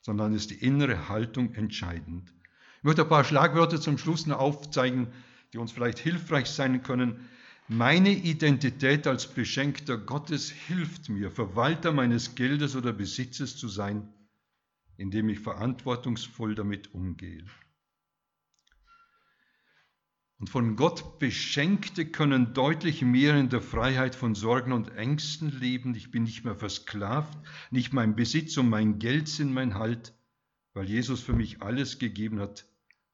sondern 0.00 0.32
ist 0.32 0.50
die 0.50 0.64
innere 0.64 1.08
Haltung 1.08 1.54
entscheidend. 1.54 2.32
Ich 2.78 2.84
möchte 2.84 3.02
ein 3.02 3.08
paar 3.08 3.24
Schlagwörter 3.24 3.80
zum 3.80 3.98
Schluss 3.98 4.26
noch 4.26 4.38
aufzeigen, 4.38 5.08
die 5.52 5.58
uns 5.58 5.72
vielleicht 5.72 5.98
hilfreich 5.98 6.46
sein 6.46 6.82
können. 6.82 7.28
Meine 7.68 8.10
Identität 8.10 9.06
als 9.06 9.26
Beschenkter 9.26 9.98
Gottes 9.98 10.50
hilft 10.50 11.08
mir, 11.08 11.30
Verwalter 11.30 11.92
meines 11.92 12.34
Geldes 12.34 12.76
oder 12.76 12.92
Besitzes 12.92 13.56
zu 13.56 13.68
sein, 13.68 14.08
indem 14.96 15.28
ich 15.28 15.40
verantwortungsvoll 15.40 16.54
damit 16.54 16.94
umgehe. 16.94 17.44
Und 20.38 20.50
von 20.50 20.76
Gott 20.76 21.18
Beschenkte 21.18 22.06
können 22.06 22.54
deutlich 22.54 23.02
mehr 23.02 23.36
in 23.36 23.48
der 23.48 23.60
Freiheit 23.60 24.14
von 24.14 24.36
Sorgen 24.36 24.70
und 24.72 24.94
Ängsten 24.94 25.50
leben. 25.50 25.96
Ich 25.96 26.12
bin 26.12 26.22
nicht 26.22 26.44
mehr 26.44 26.54
versklavt, 26.54 27.36
nicht 27.72 27.92
mein 27.92 28.14
Besitz 28.14 28.56
und 28.56 28.68
mein 28.68 29.00
Geld 29.00 29.28
sind 29.28 29.52
mein 29.52 29.74
Halt. 29.74 30.14
Weil 30.74 30.88
Jesus 30.88 31.20
für 31.20 31.32
mich 31.32 31.60
alles 31.60 31.98
gegeben 31.98 32.38
hat, 32.38 32.68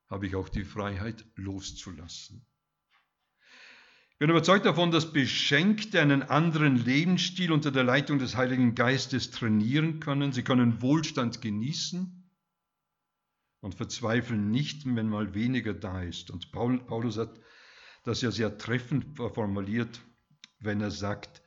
habe 0.09 0.27
ich 0.27 0.37
auch 0.37 0.49
die 0.49 0.65
Freiheit 0.65 1.25
loszulassen. 1.37 2.47
Ich 4.13 4.19
bin 4.19 4.31
überzeugt 4.31 4.65
davon, 4.65 4.93
dass 4.93 5.13
Beschenkte 5.13 6.01
einen 6.01 6.23
anderen 6.23 6.77
Lebensstil 6.77 7.51
unter 7.51 7.73
der 7.73 7.83
Leitung 7.83 8.21
des 8.21 8.37
Heiligen 8.37 8.75
Geistes 8.75 9.33
trainieren 9.33 9.99
können. 9.99 10.33
Sie 10.33 10.45
können 10.45 10.81
Wohlstand 10.81 11.43
genießen 11.43 12.31
und 13.61 13.75
verzweifeln 13.75 14.51
nicht, 14.51 14.87
wenn 14.87 15.09
mal 15.09 15.35
weniger 15.35 15.75
da 15.75 16.03
ist. 16.03 16.31
Und 16.31 16.53
Paulus 16.53 17.19
hat 17.19 17.41
das 18.05 18.21
ja 18.21 18.31
sehr 18.31 18.57
treffend 18.57 19.17
formuliert, 19.17 20.01
wenn 20.61 20.81
er 20.81 20.91
sagt, 20.91 21.43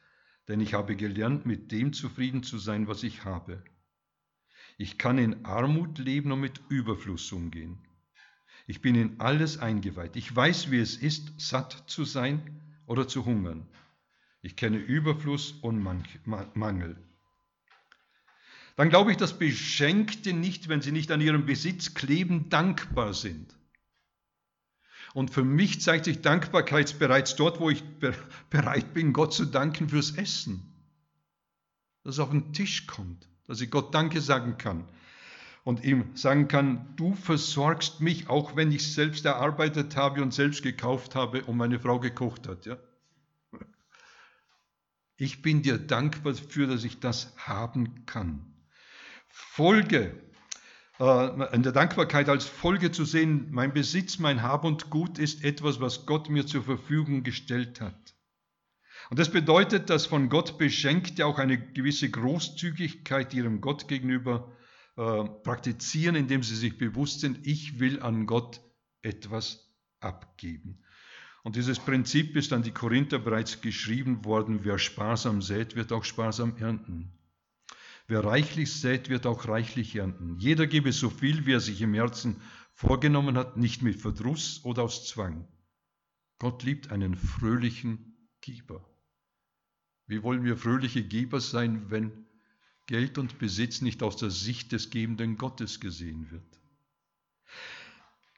denn 0.48 0.60
ich 0.60 0.74
habe 0.74 0.96
gelernt, 0.96 1.46
mit 1.46 1.72
dem 1.72 1.94
zufrieden 1.94 2.44
zu 2.44 2.58
sein, 2.58 2.88
was 2.88 3.04
ich 3.04 3.24
habe. 3.24 3.64
Ich 4.78 4.98
kann 4.98 5.18
in 5.18 5.46
Armut 5.46 6.00
leben 6.00 6.32
und 6.32 6.42
mit 6.42 6.62
Überfluss 6.70 7.32
umgehen. 7.32 7.80
Ich 8.68 8.82
bin 8.82 8.96
in 8.96 9.20
alles 9.20 9.58
eingeweiht. 9.58 10.16
Ich 10.16 10.36
weiß, 10.36 10.70
wie 10.70 10.80
es 10.80 10.96
ist, 10.96 11.40
satt 11.40 11.86
zu 11.88 12.06
sein 12.06 12.62
oder 12.86 13.08
zu 13.08 13.26
hungern. 13.26 13.66
Ich 14.42 14.56
kenne 14.56 14.78
Überfluss 14.78 15.52
und 15.52 15.82
Mangel 15.82 16.98
dann 18.78 18.90
glaube 18.90 19.10
ich, 19.10 19.18
dass 19.18 19.40
Beschenkte 19.40 20.34
nicht, 20.34 20.70
wenn 20.70 20.82
sie 20.84 20.92
nicht 20.92 21.12
an 21.12 21.20
ihrem 21.20 21.48
Besitz 21.48 21.96
kleben, 21.96 22.50
dankbar 22.50 23.16
sind. 23.16 23.56
Und 25.16 25.32
für 25.32 25.44
mich 25.44 25.82
zeigt 25.82 26.06
sich 26.06 26.22
Dankbarkeit 26.22 27.00
bereits 27.00 27.36
dort, 27.36 27.60
wo 27.60 27.72
ich 27.72 27.84
bereit 28.52 28.94
bin, 28.94 29.14
Gott 29.14 29.34
zu 29.34 29.46
danken 29.46 29.90
fürs 29.90 30.12
Essen. 30.12 30.62
Dass 32.04 32.16
es 32.16 32.20
auf 32.20 32.30
den 32.30 32.54
Tisch 32.54 32.86
kommt, 32.86 33.28
dass 33.48 33.62
ich 33.62 33.72
Gott 33.72 33.96
Danke 33.96 34.22
sagen 34.22 34.60
kann 34.60 34.88
und 35.68 35.84
ihm 35.84 36.16
sagen 36.16 36.48
kann, 36.48 36.96
du 36.96 37.14
versorgst 37.14 38.00
mich, 38.00 38.30
auch 38.30 38.56
wenn 38.56 38.72
ich 38.72 38.94
selbst 38.94 39.26
erarbeitet 39.26 39.98
habe 39.98 40.22
und 40.22 40.34
selbst 40.34 40.64
gekauft 40.64 41.14
habe 41.14 41.44
und 41.44 41.58
meine 41.58 41.78
Frau 41.78 42.00
gekocht 42.00 42.48
hat. 42.48 42.66
Ja? 42.66 42.78
Ich 45.18 45.42
bin 45.42 45.64
dir 45.64 45.78
dankbar 45.78 46.32
dafür, 46.32 46.68
dass 46.68 46.86
ich 46.86 47.02
das 47.02 47.36
haben 47.36 48.06
kann. 48.06 48.46
Folge, 49.28 50.16
äh, 51.02 51.54
in 51.54 51.64
der 51.64 51.74
Dankbarkeit 51.74 52.30
als 52.30 52.46
Folge 52.46 52.94
zu 52.94 53.04
sehen, 53.04 53.48
mein 53.52 53.74
Besitz, 53.74 54.20
mein 54.20 54.44
Hab 54.44 54.64
und 54.64 54.90
Gut 54.90 55.20
ist 55.20 55.44
etwas, 55.44 55.82
was 55.82 56.06
Gott 56.06 56.30
mir 56.30 56.46
zur 56.46 56.64
Verfügung 56.64 57.24
gestellt 57.24 57.82
hat. 57.82 58.16
Und 59.10 59.20
das 59.20 59.30
bedeutet, 59.30 59.90
dass 59.90 60.06
von 60.06 60.30
Gott 60.30 60.58
Beschenkte 60.58 61.26
auch 61.26 61.40
eine 61.40 61.58
gewisse 61.58 62.10
Großzügigkeit 62.10 63.34
ihrem 63.34 63.60
Gott 63.60 63.90
gegenüber 63.90 64.54
äh, 64.98 65.26
praktizieren, 65.44 66.16
indem 66.16 66.44
sie 66.44 66.56
sich 66.56 66.78
bewusst 66.78 67.20
sind, 67.20 67.46
ich 67.46 67.80
will 67.80 68.02
an 68.02 68.26
Gott 68.26 68.62
etwas 69.04 69.72
abgeben. 70.00 70.80
Und 71.44 71.56
dieses 71.56 71.80
Prinzip 71.80 72.36
ist 72.36 72.52
an 72.52 72.64
die 72.64 72.72
Korinther 72.72 73.20
bereits 73.20 73.62
geschrieben 73.62 74.26
worden, 74.26 74.62
wer 74.64 74.80
sparsam 74.80 75.42
sät, 75.42 75.76
wird 75.76 75.94
auch 75.94 76.04
sparsam 76.04 76.58
ernten. 76.58 77.14
Wer 78.08 78.24
reichlich 78.24 78.74
sät, 78.74 79.10
wird 79.10 79.26
auch 79.26 79.48
reichlich 79.48 79.96
ernten. 79.96 80.38
Jeder 80.40 80.66
gebe 80.66 80.92
so 80.92 81.10
viel, 81.10 81.46
wie 81.46 81.54
er 81.54 81.60
sich 81.60 81.82
im 81.82 81.94
Herzen 81.94 82.42
vorgenommen 82.74 83.38
hat, 83.38 83.56
nicht 83.56 83.82
mit 83.82 84.02
Verdruss 84.02 84.62
oder 84.66 84.84
aus 84.84 85.08
Zwang. 85.08 85.48
Gott 86.40 86.64
liebt 86.64 86.92
einen 86.92 87.16
fröhlichen 87.16 88.30
Geber. 88.42 88.84
Wie 90.06 90.24
wollen 90.24 90.44
wir 90.44 90.58
fröhliche 90.58 91.04
Geber 91.04 91.40
sein, 91.40 91.90
wenn 91.90 92.27
Geld 92.88 93.18
und 93.18 93.38
Besitz 93.38 93.82
nicht 93.82 94.02
aus 94.02 94.18
der 94.18 94.32
Sicht 94.32 94.72
des 94.72 94.90
gebenden 94.90 95.38
Gottes 95.38 95.80
gesehen 95.80 96.32
wird? 96.32 96.44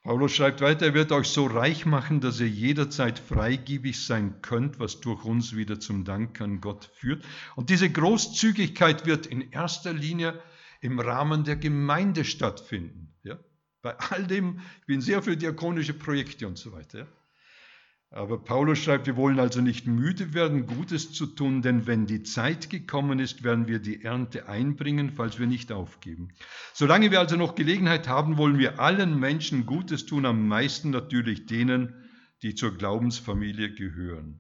Paulus 0.03 0.31
schreibt 0.31 0.61
weiter, 0.61 0.87
er 0.87 0.93
wird 0.93 1.11
euch 1.11 1.27
so 1.27 1.45
reich 1.45 1.85
machen, 1.85 2.21
dass 2.21 2.39
ihr 2.39 2.47
jederzeit 2.47 3.19
freigebig 3.19 4.03
sein 4.05 4.41
könnt, 4.41 4.79
was 4.79 5.01
durch 5.01 5.25
uns 5.25 5.55
wieder 5.55 5.79
zum 5.79 6.05
Dank 6.05 6.39
an 6.41 6.61
Gott 6.61 6.89
führt. 6.95 7.23
Und 7.55 7.69
diese 7.69 7.89
Großzügigkeit 7.91 9.05
wird 9.05 9.27
in 9.27 9.51
erster 9.51 9.93
Linie 9.93 10.41
im 10.81 10.99
Rahmen 10.99 11.43
der 11.43 11.57
Gemeinde 11.57 12.25
stattfinden. 12.25 13.13
Ja? 13.23 13.37
Bei 13.81 13.97
all 13.99 14.25
dem, 14.25 14.61
ich 14.79 14.85
bin 14.87 15.01
sehr 15.01 15.21
für 15.21 15.37
diakonische 15.37 15.93
Projekte 15.93 16.47
und 16.47 16.57
so 16.57 16.71
weiter. 16.71 16.99
Ja? 16.99 17.07
Aber 18.11 18.43
Paulus 18.43 18.79
schreibt, 18.79 19.05
wir 19.05 19.15
wollen 19.17 19.39
also 19.39 19.61
nicht 19.61 19.85
müde 19.85 20.33
werden, 20.33 20.65
Gutes 20.65 21.11
zu 21.13 21.27
tun, 21.27 21.61
denn 21.61 21.85
wenn 21.85 22.07
die 22.07 22.23
Zeit 22.23 22.71
gekommen 22.71 23.19
ist, 23.19 23.43
werden 23.43 23.67
wir 23.67 23.77
die 23.77 24.03
Ernte 24.03 24.47
einbringen, 24.49 25.11
falls 25.11 25.37
wir 25.37 25.45
nicht 25.45 25.71
aufgeben. 25.71 26.29
Solange 26.73 27.11
wir 27.11 27.19
also 27.19 27.35
noch 27.35 27.53
Gelegenheit 27.53 28.07
haben, 28.07 28.37
wollen 28.37 28.57
wir 28.57 28.79
allen 28.79 29.19
Menschen 29.19 29.67
Gutes 29.67 30.07
tun, 30.07 30.25
am 30.25 30.47
meisten 30.47 30.89
natürlich 30.89 31.45
denen, 31.45 31.93
die 32.41 32.55
zur 32.55 32.75
Glaubensfamilie 32.75 33.75
gehören. 33.75 34.39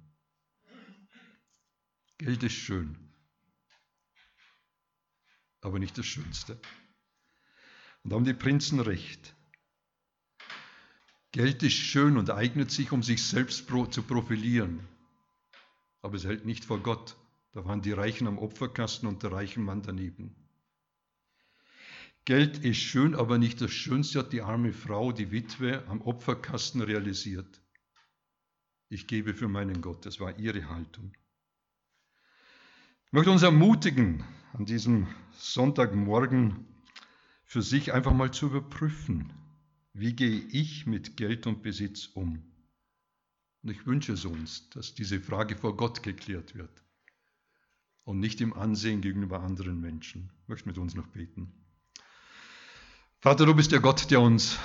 Geld 2.17 2.41
ist 2.41 2.53
schön, 2.53 2.97
aber 5.61 5.77
nicht 5.77 5.95
das 5.97 6.07
Schönste. 6.07 6.59
Und 8.03 8.09
da 8.09 8.15
haben 8.15 8.25
die 8.25 8.33
Prinzen 8.33 8.79
recht. 8.79 9.35
Geld 11.31 11.61
ist 11.61 11.73
schön 11.73 12.17
und 12.17 12.31
eignet 12.31 12.71
sich, 12.71 12.91
um 12.91 13.03
sich 13.03 13.23
selbst 13.23 13.67
zu 13.67 14.01
profilieren. 14.03 14.79
Aber 16.01 16.15
es 16.15 16.25
hält 16.25 16.45
nicht 16.45 16.65
vor 16.65 16.79
Gott. 16.79 17.17
Da 17.51 17.65
waren 17.65 17.81
die 17.81 17.91
Reichen 17.91 18.27
am 18.27 18.37
Opferkasten 18.37 19.07
und 19.07 19.21
der 19.21 19.31
reiche 19.31 19.59
Mann 19.59 19.81
daneben. 19.81 20.35
Geld 22.25 22.59
ist 22.59 22.77
schön, 22.77 23.15
aber 23.15 23.37
nicht 23.37 23.61
das 23.61 23.71
Schönste 23.71 24.19
hat 24.19 24.33
die 24.33 24.41
arme 24.41 24.71
Frau, 24.71 25.11
die 25.11 25.31
Witwe, 25.31 25.83
am 25.87 26.01
Opferkasten 26.01 26.81
realisiert. 26.81 27.61
Ich 28.89 29.07
gebe 29.07 29.33
für 29.33 29.47
meinen 29.47 29.81
Gott. 29.81 30.05
Das 30.05 30.19
war 30.19 30.37
ihre 30.37 30.67
Haltung. 30.69 31.11
Ich 33.05 33.13
möchte 33.13 33.31
uns 33.31 33.43
ermutigen, 33.43 34.23
an 34.53 34.65
diesem 34.65 35.07
Sonntagmorgen 35.31 36.67
für 37.43 37.61
sich 37.61 37.93
einfach 37.93 38.13
mal 38.13 38.31
zu 38.31 38.47
überprüfen, 38.47 39.33
wie 39.99 40.13
gehe 40.13 40.39
ich 40.39 40.85
mit 40.85 41.17
Geld 41.17 41.45
und 41.47 41.61
Besitz 41.61 42.07
um? 42.13 42.43
Und 43.61 43.69
ich 43.71 43.85
wünsche 43.85 44.13
es 44.13 44.25
uns, 44.25 44.69
dass 44.69 44.93
diese 44.93 45.19
Frage 45.19 45.57
vor 45.57 45.75
Gott 45.75 46.03
geklärt 46.03 46.55
wird 46.55 46.83
und 48.05 48.19
nicht 48.19 48.39
im 48.41 48.53
Ansehen 48.53 49.01
gegenüber 49.01 49.41
anderen 49.41 49.81
Menschen. 49.81 50.31
Ich 50.43 50.47
möchte 50.47 50.69
mit 50.69 50.77
uns 50.77 50.95
noch 50.95 51.07
beten. 51.07 51.51
Vater, 53.19 53.45
du 53.45 53.53
bist 53.53 53.71
der 53.71 53.81
Gott, 53.81 54.09
der 54.11 54.21
uns 54.21 54.57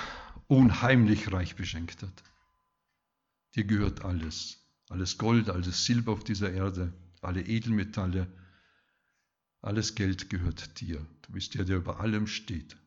unheimlich 0.47 1.31
reich 1.31 1.55
beschenkt 1.55 2.01
hat. 2.01 2.23
Dir 3.55 3.65
gehört 3.65 4.05
alles, 4.05 4.65
alles 4.89 5.17
Gold, 5.17 5.49
alles 5.49 5.85
Silber 5.85 6.13
auf 6.13 6.23
dieser 6.23 6.51
Erde, 6.51 6.93
alle 7.21 7.41
Edelmetalle, 7.41 8.31
alles 9.61 9.95
Geld 9.95 10.29
gehört 10.29 10.79
dir. 10.79 11.05
Du 11.23 11.33
bist 11.33 11.55
der, 11.55 11.65
der 11.65 11.77
über 11.77 11.99
allem 11.99 12.27
steht. 12.27 12.77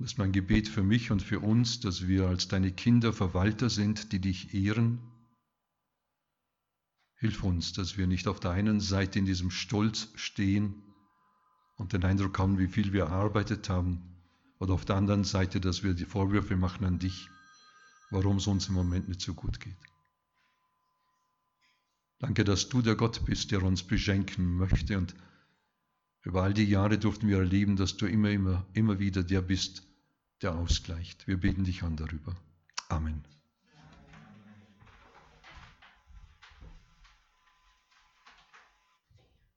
Das 0.00 0.12
ist 0.12 0.18
mein 0.18 0.32
Gebet 0.32 0.66
für 0.66 0.82
mich 0.82 1.10
und 1.10 1.20
für 1.20 1.40
uns, 1.40 1.80
dass 1.80 2.08
wir 2.08 2.26
als 2.26 2.48
deine 2.48 2.72
Kinder 2.72 3.12
Verwalter 3.12 3.68
sind, 3.68 4.12
die 4.12 4.18
dich 4.18 4.54
ehren. 4.54 4.98
Hilf 7.16 7.44
uns, 7.44 7.74
dass 7.74 7.98
wir 7.98 8.06
nicht 8.06 8.26
auf 8.26 8.40
der 8.40 8.52
einen 8.52 8.80
Seite 8.80 9.18
in 9.18 9.26
diesem 9.26 9.50
Stolz 9.50 10.08
stehen 10.14 10.82
und 11.76 11.92
den 11.92 12.02
Eindruck 12.02 12.38
haben, 12.38 12.58
wie 12.58 12.66
viel 12.66 12.94
wir 12.94 13.04
erarbeitet 13.04 13.68
haben, 13.68 14.00
oder 14.58 14.72
auf 14.72 14.86
der 14.86 14.96
anderen 14.96 15.24
Seite, 15.24 15.60
dass 15.60 15.82
wir 15.82 15.92
die 15.92 16.06
Vorwürfe 16.06 16.56
machen 16.56 16.86
an 16.86 16.98
dich, 16.98 17.28
warum 18.10 18.38
es 18.38 18.46
uns 18.46 18.68
im 18.68 18.76
Moment 18.76 19.06
nicht 19.06 19.20
so 19.20 19.34
gut 19.34 19.60
geht. 19.60 19.76
Danke, 22.20 22.44
dass 22.44 22.70
du 22.70 22.80
der 22.80 22.96
Gott 22.96 23.26
bist, 23.26 23.50
der 23.50 23.62
uns 23.62 23.82
beschenken 23.82 24.56
möchte 24.56 24.96
und 24.96 25.14
über 26.22 26.42
all 26.42 26.54
die 26.54 26.64
Jahre 26.64 26.98
durften 26.98 27.28
wir 27.28 27.38
erleben, 27.38 27.76
dass 27.76 27.98
du 27.98 28.06
immer, 28.06 28.30
immer, 28.30 28.66
immer 28.72 28.98
wieder 28.98 29.22
der 29.22 29.42
bist, 29.42 29.89
der 30.42 30.54
ausgleicht. 30.54 31.26
Wir 31.26 31.38
beten 31.38 31.64
dich 31.64 31.82
an 31.82 31.96
darüber. 31.96 32.34
Amen. 32.88 33.24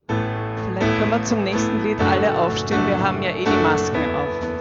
Vielleicht 0.07 0.99
können 0.99 1.11
wir 1.11 1.23
zum 1.23 1.43
nächsten 1.43 1.83
Lied 1.83 1.99
alle 1.99 2.37
aufstehen. 2.37 2.85
Wir 2.87 2.99
haben 2.99 3.23
ja 3.23 3.29
eh 3.29 3.45
die 3.45 3.63
Masken 3.63 4.15
auf. 4.15 4.53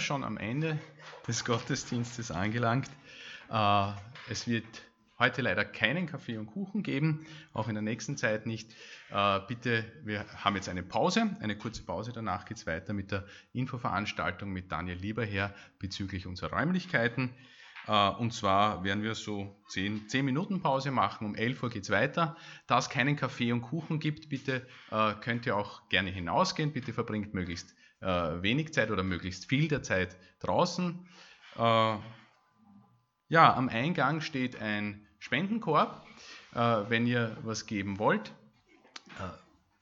Leider 0.00 0.06
schon 0.06 0.24
am 0.24 0.38
Ende 0.38 0.78
des 1.28 1.44
Gottesdienstes 1.44 2.30
angelangt. 2.30 2.88
Äh, 3.50 3.92
es 4.30 4.48
wird 4.48 4.64
heute 5.18 5.42
leider 5.42 5.64
keinen 5.64 6.06
Kaffee 6.06 6.38
und 6.38 6.46
Kuchen 6.46 6.82
geben, 6.82 7.26
auch 7.52 7.68
in 7.68 7.74
der 7.74 7.82
nächsten 7.82 8.16
Zeit 8.16 8.46
nicht. 8.46 8.74
Äh, 9.10 9.40
bitte, 9.46 9.84
wir 10.02 10.24
haben 10.42 10.56
jetzt 10.56 10.70
eine 10.70 10.82
Pause, 10.82 11.36
eine 11.40 11.56
kurze 11.56 11.82
Pause, 11.82 12.12
danach 12.14 12.46
geht 12.46 12.56
es 12.56 12.66
weiter 12.66 12.94
mit 12.94 13.10
der 13.10 13.26
Infoveranstaltung 13.52 14.50
mit 14.50 14.72
Daniel 14.72 14.96
Lieberherr 14.96 15.54
bezüglich 15.78 16.26
unserer 16.26 16.56
Räumlichkeiten. 16.56 17.34
Äh, 17.86 18.08
und 18.08 18.32
zwar 18.32 18.82
werden 18.84 19.02
wir 19.02 19.14
so 19.14 19.54
10, 19.68 20.08
10 20.08 20.24
Minuten 20.24 20.62
Pause 20.62 20.92
machen, 20.92 21.26
um 21.26 21.34
11 21.34 21.62
Uhr 21.62 21.68
geht 21.68 21.82
es 21.82 21.90
weiter. 21.90 22.38
Da 22.66 22.78
es 22.78 22.88
keinen 22.88 23.16
Kaffee 23.16 23.52
und 23.52 23.60
Kuchen 23.60 24.00
gibt, 24.00 24.30
bitte 24.30 24.66
könnt 25.20 25.44
ihr 25.44 25.56
auch 25.56 25.88
gerne 25.90 26.10
hinausgehen, 26.10 26.72
bitte 26.72 26.94
verbringt 26.94 27.34
möglichst 27.34 27.74
äh, 28.00 28.42
wenig 28.42 28.72
Zeit 28.72 28.90
oder 28.90 29.02
möglichst 29.02 29.46
viel 29.46 29.68
der 29.68 29.82
Zeit 29.82 30.16
draußen. 30.40 31.06
Äh, 31.56 31.96
ja, 33.28 33.54
am 33.54 33.68
Eingang 33.68 34.20
steht 34.20 34.60
ein 34.60 35.06
Spendenkorb, 35.18 36.04
äh, 36.54 36.58
wenn 36.58 37.06
ihr 37.06 37.36
was 37.42 37.66
geben 37.66 37.98
wollt. 37.98 38.32
Äh, 39.18 39.28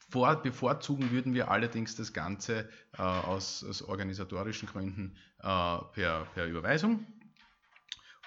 vor, 0.09 0.35
bevorzugen 0.41 1.11
würden 1.11 1.33
wir 1.33 1.51
allerdings 1.51 1.95
das 1.95 2.13
Ganze 2.13 2.69
äh, 2.97 3.01
aus, 3.01 3.63
aus, 3.63 3.81
organisatorischen 3.81 4.67
Gründen 4.67 5.15
äh, 5.39 5.43
per, 5.43 6.25
per 6.33 6.45
Überweisung. 6.45 7.05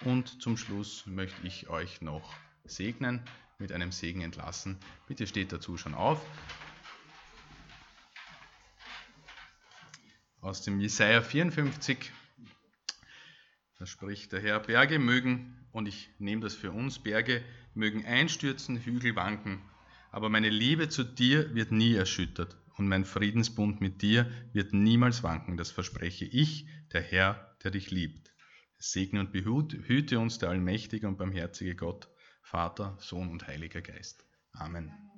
Und 0.04 0.42
zum 0.42 0.56
Schluss 0.56 1.06
möchte 1.06 1.46
ich 1.46 1.68
euch 1.68 2.00
noch 2.00 2.34
segnen, 2.64 3.22
mit 3.58 3.72
einem 3.72 3.92
Segen 3.92 4.20
entlassen. 4.22 4.78
Bitte 5.06 5.26
steht 5.26 5.52
dazu 5.52 5.76
schon 5.76 5.94
auf. 5.94 6.20
Aus 10.42 10.60
dem 10.60 10.80
Jesaja 10.80 11.22
54. 11.22 12.10
Da 13.78 13.86
spricht 13.86 14.32
der 14.32 14.40
Herr: 14.40 14.60
Berge 14.60 14.98
mögen, 14.98 15.56
und 15.72 15.88
ich 15.88 16.10
nehme 16.18 16.42
das 16.42 16.54
für 16.54 16.72
uns, 16.72 16.98
Berge 16.98 17.42
mögen 17.74 18.04
einstürzen, 18.04 18.76
Hügel 18.76 19.16
wanken, 19.16 19.62
aber 20.10 20.28
meine 20.28 20.50
Liebe 20.50 20.90
zu 20.90 21.04
dir 21.04 21.54
wird 21.54 21.72
nie 21.72 21.94
erschüttert 21.94 22.56
und 22.76 22.88
mein 22.88 23.04
Friedensbund 23.04 23.80
mit 23.80 24.02
dir 24.02 24.30
wird 24.52 24.74
niemals 24.74 25.22
wanken. 25.22 25.56
Das 25.56 25.70
verspreche 25.70 26.26
ich, 26.26 26.66
der 26.92 27.00
Herr, 27.00 27.56
der 27.62 27.70
dich 27.70 27.90
liebt. 27.90 28.32
Segne 28.78 29.20
und 29.20 29.32
behüte 29.32 30.18
uns 30.18 30.38
der 30.38 30.50
allmächtige 30.50 31.06
und 31.06 31.16
barmherzige 31.16 31.76
Gott, 31.76 32.08
Vater, 32.42 32.96
Sohn 32.98 33.30
und 33.30 33.46
Heiliger 33.46 33.80
Geist. 33.80 34.26
Amen. 34.52 34.90
Amen. 34.90 35.11